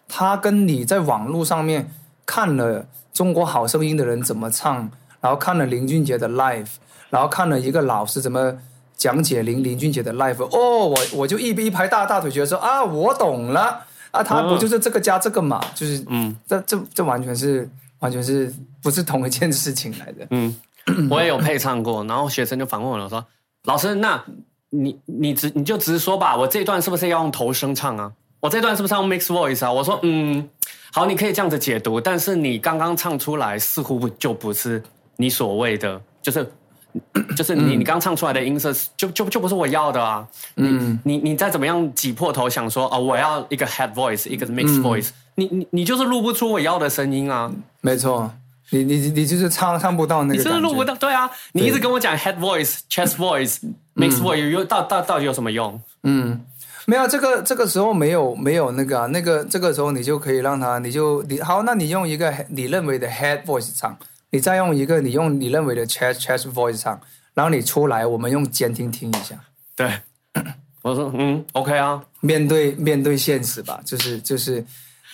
[0.08, 1.90] 他跟你在网络上面
[2.26, 2.82] 看了
[3.14, 6.68] 《中国好声音》的人怎么唱，然后看了林俊杰的 live，
[7.10, 8.56] 然后看了一个老师怎么
[8.96, 10.44] 讲解林林俊杰的 live。
[10.44, 15.60] 哦，我我就一一拍大大腿，觉得说啊，我懂了啊，他不就是这个加这个嘛？
[15.74, 17.68] 就是嗯，这这这完全是
[18.00, 20.28] 完全是不是同一件事情来的？
[20.30, 20.56] 嗯，
[21.10, 23.26] 我也有配唱过，然后学生就反问我了，说
[23.64, 24.24] 老师那。
[24.74, 28.12] 你你直你就直说吧，我这段是不是要用头声唱啊？
[28.40, 29.72] 我这段是不是要用 mix voice 啊？
[29.72, 30.50] 我说嗯，
[30.92, 34.82] 好，你可以这样子解读，但是你刚刚唱出来似乎不就不是
[35.18, 36.52] 你所谓的，就是
[37.38, 40.28] 就是你你刚唱出来的音色就就就不是我要的啊。
[40.56, 47.52] 嗯，你你再怎么样挤破头想说哦，我要一个 head voice，一个 mix voice，你你你就是录不出我要的声音啊。
[47.82, 48.30] 没错。
[48.70, 53.60] 你你你就是唱唱不到那个，你就是录不到，对啊，你一直跟我讲 head voice、chest voice、
[53.96, 55.80] mix voice，有到到到底有什么用？
[56.04, 56.44] 嗯，
[56.86, 63.96] 没有这个这个时候没有没有那个那个这个时候你就可以让他，你就你好，那你用一个你认为的 head voice 唱，
[64.32, 67.00] 你再用一个你用你认为的 chest chest voice 唱，
[67.34, 69.36] 然后你出来，我们用监听听一下。
[69.76, 70.00] 对，
[70.82, 74.66] 我说嗯，OK 啊，面对面对现实吧，就是就是。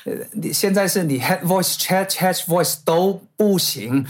[0.06, 4.06] 呃，你现在是你 head voice chat chat voice 都不行，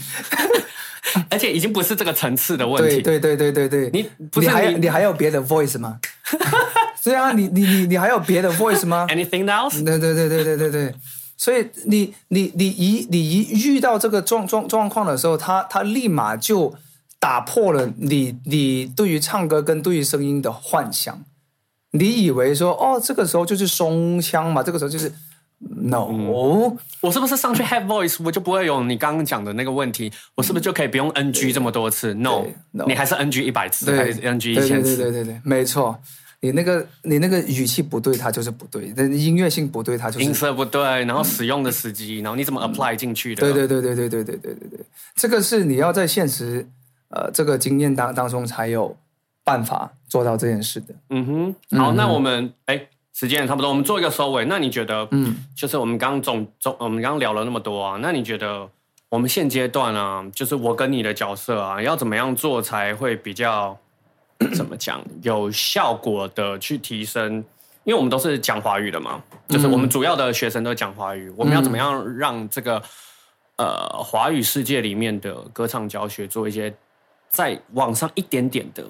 [1.28, 3.02] 而且已经不是这个层次的问题。
[3.02, 4.10] 对对对对对对，你
[4.40, 5.98] 你还你还有别的 voice 吗？
[7.02, 9.82] 对啊，你你你你还有别的 voice 吗？Anything else？
[9.82, 10.94] 对对对对对对对，
[11.36, 16.74] 所以你你你一你一遇到这个状状状况的时候，他他立马就
[17.18, 21.24] 打破了你你对于唱歌跟对于声音的幻想。
[21.92, 25.12] 你以为说哦，这个时候就是松腔嘛，这个时候就是。
[25.62, 30.10] No，我是不是上去 have voice，我就不会有你刚刚讲的那个问题？
[30.34, 34.96] 我是不是就可以不用 NG 这么多次？No，你还是 NG 一百次，还是 NG 一千次？
[34.96, 36.00] 对对对对，没错。
[36.40, 38.80] 你那个你那个语气不对，它就是不对；，
[39.14, 40.82] 音乐性不对，它就是音色不对。
[41.04, 43.42] 然后使用的时机，然后你怎么 apply 进去的？
[43.42, 44.80] 对对对对对对对对对对，
[45.14, 46.66] 这个是你要在现实
[47.10, 48.96] 呃这个经验当当中才有
[49.44, 50.94] 办法做到这件事的。
[51.10, 52.88] 嗯哼，好，那我们哎。
[53.12, 54.44] 时间也差不多，我们做一个收尾。
[54.44, 58.68] 那你觉得，嗯，就是我们刚刚总总，我们刚刚聊了那么多啊，那你觉得
[59.08, 63.76] 我们现阶段啊，就是我跟你的角色啊，要怎么样做才会比较
[64.54, 67.44] 怎么讲有效果的去提升？
[67.84, 72.80] 因为我们都是讲华语的嘛，就是我们主要的学生都讲华语，我们要怎么样让这个
[73.56, 76.72] 呃华语世界里面的歌唱教学做一些
[77.30, 78.84] 再往上一点点的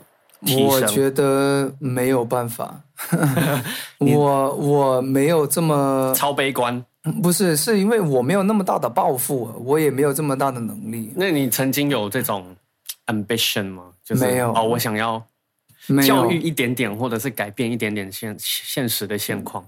[0.44, 0.66] 提升？
[0.66, 2.80] 我觉得没有办法，
[3.98, 6.84] 我我没有这么超悲观，
[7.22, 11.10] 不是，是因为我没有那么大的抱负，我也没有这么大的能力。
[11.16, 12.54] 那你曾经有这种
[13.06, 13.84] ambition 吗？
[14.04, 15.22] 就是没有哦，我想要
[16.06, 19.64] 教育一点点，或者是改变一点点现现实的现况。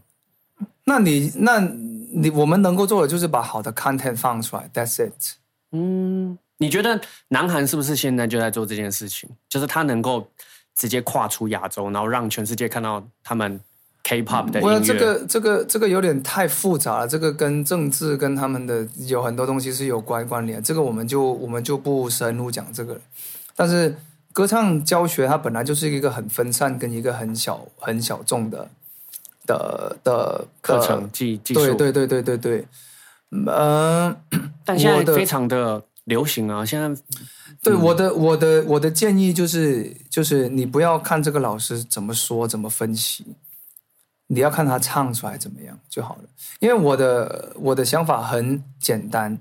[0.85, 5.37] 那你那你我们能够做的就是把好的 content 放出来，That's it。
[5.73, 9.31] 嗯，你觉得南韩是不是现在就在做这件事情？
[9.49, 10.29] 就是他能够。
[10.75, 13.61] 直接跨出亚洲，然后让全世界看到他们
[14.05, 14.81] K-pop 的音乐。
[14.81, 20.63] 这个这个这个有点太复杂了，这个跟政治跟他们的有很多东西是有关关联。
[20.63, 23.01] 这个我们就我们就不深入讲这个。
[23.55, 23.95] 但是
[24.33, 28.69] 歌唱教学它本来就是一个很分散跟一个很小很小众的
[29.47, 31.61] 的的课程技技术。
[31.75, 32.67] 对对对对对对。
[33.31, 34.15] 嗯，
[34.65, 37.03] 但现在非常的流行啊，现在。
[37.63, 43.25] 对我的我的我的建议就是就是你不要看这个老师怎么说怎么分析，
[44.27, 46.23] 你要看他唱出来怎么样就好了。
[46.59, 49.39] 因为我的我的想法很简单，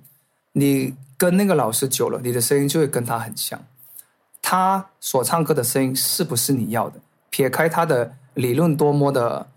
[0.52, 3.60] 你跟那个老师久了，你的声音就会跟他很像。
[4.42, 7.00] 他所唱歌的声音是不是你要的？
[7.30, 9.48] 撇开他的理论多么的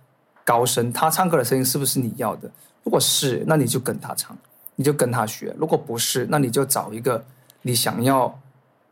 [0.45, 2.51] 高深，他唱歌的声音是不是你要的？
[2.83, 4.37] 如果是，那你就跟他唱，
[4.77, 7.25] 你就跟他学；如果不是，那你就找一个
[7.62, 8.39] 你想要。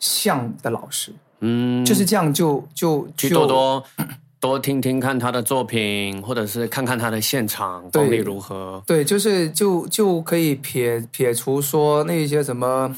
[0.05, 3.85] 像的老师，嗯，就是这样，就就去多多
[4.41, 8.83] 多听听看他的作品，或者是看看他的现场功力如何。
[8.85, 12.93] 对，就是就就可以撇撇除说那些什么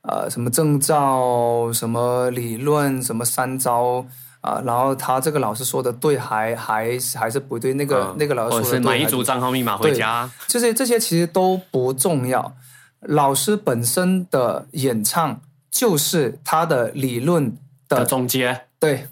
[0.00, 4.02] 呃什么证照、什么理论、什么三招
[4.40, 8.16] 啊、然后他这个老师说的对还还还是不对，那个、嗯。
[8.18, 12.54] 那个老师说的对买一组账号密码回家，这些这些其实都不重要，
[13.00, 17.56] 老师本身的演唱就是他的理论
[17.88, 18.62] 的的总结。
[18.78, 19.08] 对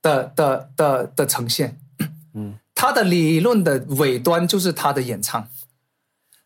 [0.00, 1.78] 的的的的呈现，
[2.32, 5.46] 嗯，他的理论的尾端就是他的演唱，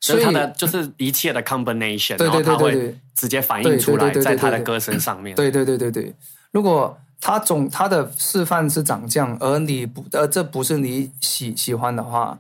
[0.01, 2.99] 所以所以它的就是一切的 combination，对对对然后它会对对。
[3.15, 5.35] 直接反映出来在他的歌声上面。
[5.35, 6.15] 对对对对对，
[6.53, 12.39] 如果他总他的示范是长这样，而你不呃这不是你喜喜欢的话，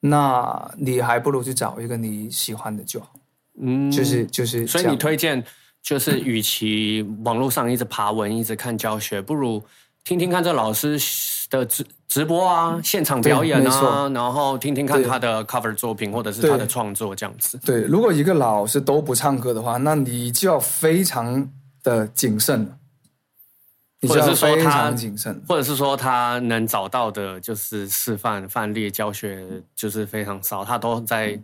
[0.00, 3.10] 那你还不如去找一个你喜欢的就好，
[3.60, 5.42] 嗯，就是就是所以你推荐
[5.82, 9.62] 就是，与其网络上一直爬文、一直看教学，不如
[10.04, 10.98] 听听看这老师
[11.48, 17.56] 的直直播啊、现场表演啊，然后听听看他的 cover 作品或者是他的创作这样子。
[17.64, 21.48] 对，如果一个老师都不唱歌的话，那你就要非常
[21.84, 22.76] 的谨慎了，
[24.06, 25.42] 或者是说他常谨慎。
[25.48, 31.38] 或者是说他能找到的，就是示范范例教学，就是非常少，他都在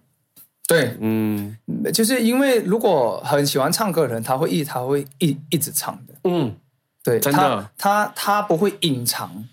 [0.66, 1.56] 对，嗯。
[1.92, 6.54] 就是因为如果很喜欢唱歌的人，他会一他会一一直唱的，嗯，
[7.02, 7.70] 对，真的。
[7.76, 9.44] 他他他不会隐藏，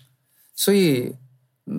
[0.54, 1.14] 所以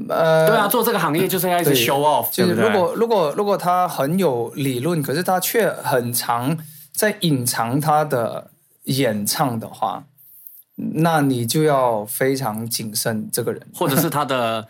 [0.09, 6.57] 呃，对啊，做这个行业就是要一直 show off，就是如果如果如果他很有理论，可是他却很常
[6.93, 8.51] 在隐藏他的
[8.84, 10.03] 演唱的话，
[10.93, 13.61] 那你就要非常谨慎这个人。
[13.73, 14.67] 或者是他的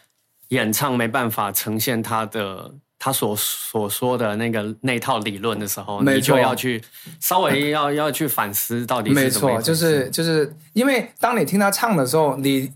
[0.50, 6.84] 演唱没办法呈现他的他所所说的那个那套理论的时候，没你就要去
[7.20, 12.72] 稍微要要去反思到底没错，就是就是因为当你听他唱的时候，你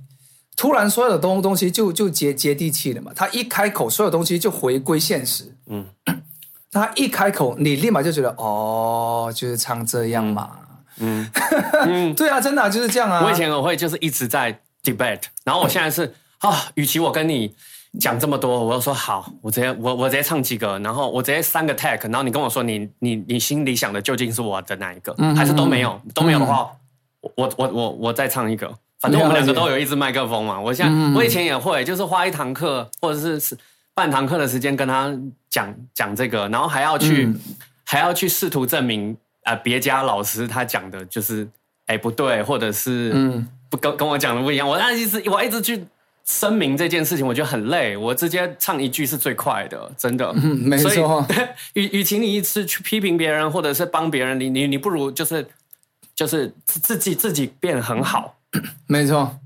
[0.56, 3.12] 突然所有的东东西就就接接地气了嘛。
[3.16, 5.54] 他一开口，所有东西就回归现实。
[5.68, 5.86] 嗯，
[6.72, 10.52] 他一开口，你立马就觉得哦，就是唱这样嘛。
[10.60, 10.65] 嗯，
[12.16, 13.22] 对啊，真的啊、就是这样啊。
[13.24, 17.54] 我以前我会就是一直在 debate，然后我现在是啊，与其我跟你。
[17.98, 25.98] 讲这么多，我就说好，我直接我我直接唱几个，然后我直接三个 tag，然后你跟我说你你你心里想的究竟是我的哪一个，嗯还是都没有？
[26.14, 26.70] 都没有的话，
[27.22, 28.70] 我我我我我再唱一个，
[29.00, 30.60] 反正我们两个都有一支麦克风嘛。
[30.60, 33.58] 我现在、嗯我以前也会，就是花一堂课或者是是
[33.94, 35.10] 半堂课的时间跟他
[35.50, 37.42] 讲讲这个，然后还要去、嗯
[37.86, 39.16] 还要去试图证明
[39.46, 41.48] 呃别家老师他讲的就是
[41.88, 44.68] 哎不对，或者是嗯不跟跟我讲的不一样。
[44.68, 45.86] 我那一直我一直去
[46.26, 47.96] 声明这件事情，我觉得很累。
[47.96, 50.32] 我直接唱一句是最快的，真的。
[50.36, 51.26] 嗯，没错，
[51.74, 55.48] 与与其你一次去批评别人，或者是帮别人，你你你不如就是
[56.16, 58.36] 就是自自己自己变很好。
[58.88, 59.38] 没错，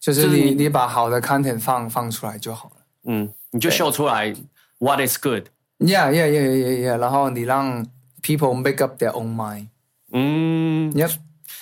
[0.00, 2.76] 就是就是你你你把好的 content 放放出来就好了。
[3.04, 4.34] 嗯，你就秀出来
[4.78, 5.44] what is good。
[5.80, 6.98] Yeah, yeah, yeah, yeah, yeah.
[6.98, 7.84] 然后你让
[8.22, 9.66] people make up their own mind.
[10.12, 11.16] 嗯，，Yes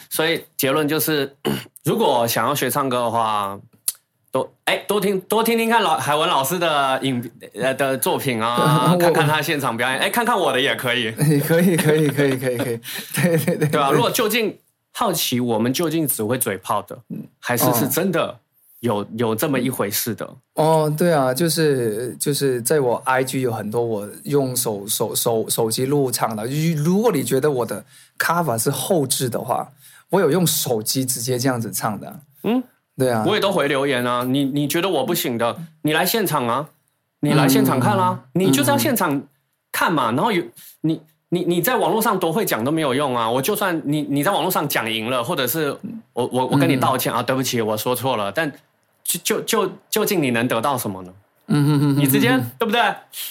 [0.09, 1.37] 所以结论就是，
[1.85, 3.59] 如果想要学唱歌的话，
[4.33, 12.81] 多哎多听多听听看老海文老师的影呃的作品啊， 看看他现场表演，哎，看看我的也可以，可以，可以，可以，可以，可以。
[13.15, 13.81] 对 对对，对。
[13.81, 14.57] 吧、如果究竟
[14.93, 16.99] 好奇我们究竟只会嘴炮的，
[17.41, 18.39] 还是是真的
[18.81, 20.29] 有有这么一回事的？
[20.55, 26.47] 哦，对啊，就是就是在我 IG 有很多我用手手手手机录唱的。
[26.47, 27.85] 如如果你觉得我的
[28.19, 29.69] cover 是后置的话，
[30.09, 32.21] 我有用手机直接这样子唱的。
[32.43, 32.63] 嗯，
[32.97, 36.69] 对啊，我也都回留言啊，你你觉得我不行的，你来现场啊，
[37.21, 39.23] 你来现场看啦、你就是要现场
[39.71, 40.43] 看嘛，然后有
[40.81, 45.71] 你你你在网络上多会讲都没有用啊，我就算你你在网络上讲赢了，或者是
[46.15, 48.51] 我我我跟你道歉、啊，对不起，我说错了，但
[49.05, 51.13] 就就就究竟你能得到什么呢？
[51.53, 52.29] 嗯嗯嗯，你直接
[52.61, 52.81] 对不对？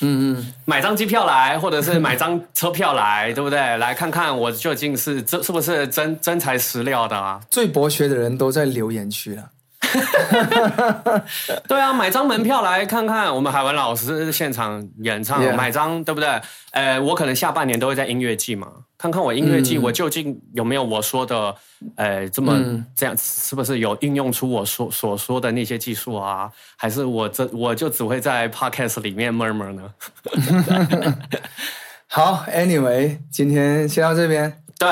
[0.01, 3.57] 嗯嗯，买张机票来，或者是买张车票来，对不对？
[3.77, 7.39] 来看看我究竟是真是不是真真材实料的啊？
[7.49, 9.49] 最博学的人都在留言区了。
[11.67, 16.29] 对啊，买张门票来看看我们海文老师现场演唱买张对不对？
[16.71, 18.67] 呃，我可能下半年都会在音乐季嘛，
[18.97, 21.55] 看看我音乐季嗯我究竟有没有我说的，
[21.95, 26.51] 呃，这么、嗯这样，是不是有运用出我所所说的那些技术啊？
[26.77, 29.93] 还是我这我就只会在 podcast 里面 murmur 呢？
[32.07, 34.63] 好，Anyway，今天先到这边。
[34.77, 34.89] 对。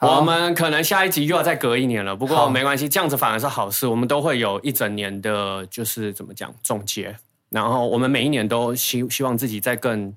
[0.00, 3.84] 好我们可能下一集又要再隔一年了，不过没关系，这样子反而是好事。
[3.84, 7.16] 我们都会有一整年的，就是怎么讲总结，
[7.50, 10.14] 然后我们每一年都希希望自己再更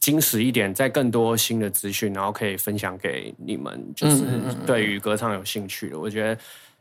[0.00, 4.24] 精实一点，再更多新的资讯，然后可以分享给你们，就是
[4.66, 5.96] 对于歌唱有兴趣的。
[5.96, 6.40] 我觉得，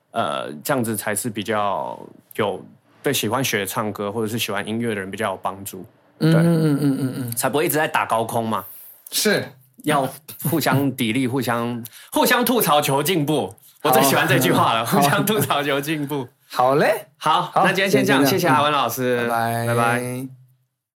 [0.10, 2.00] 呃，这样子才是比较
[2.38, 2.66] 有
[3.04, 5.86] 对喜欢学唱歌或者是喜欢音乐的人比较有帮助，
[6.18, 8.66] 对嗯嗯嗯嗯嗯，才不会一直在打高空嘛。
[9.12, 9.46] 是
[9.84, 10.08] 要
[10.50, 13.56] 互相砥砺，互相互相吐槽求进步。
[13.84, 16.28] 我最喜欢这句话了，互相吐槽求进步。
[16.52, 20.41] 好嘞，好，那今天先这样，谢谢阿文老师，拜拜拜。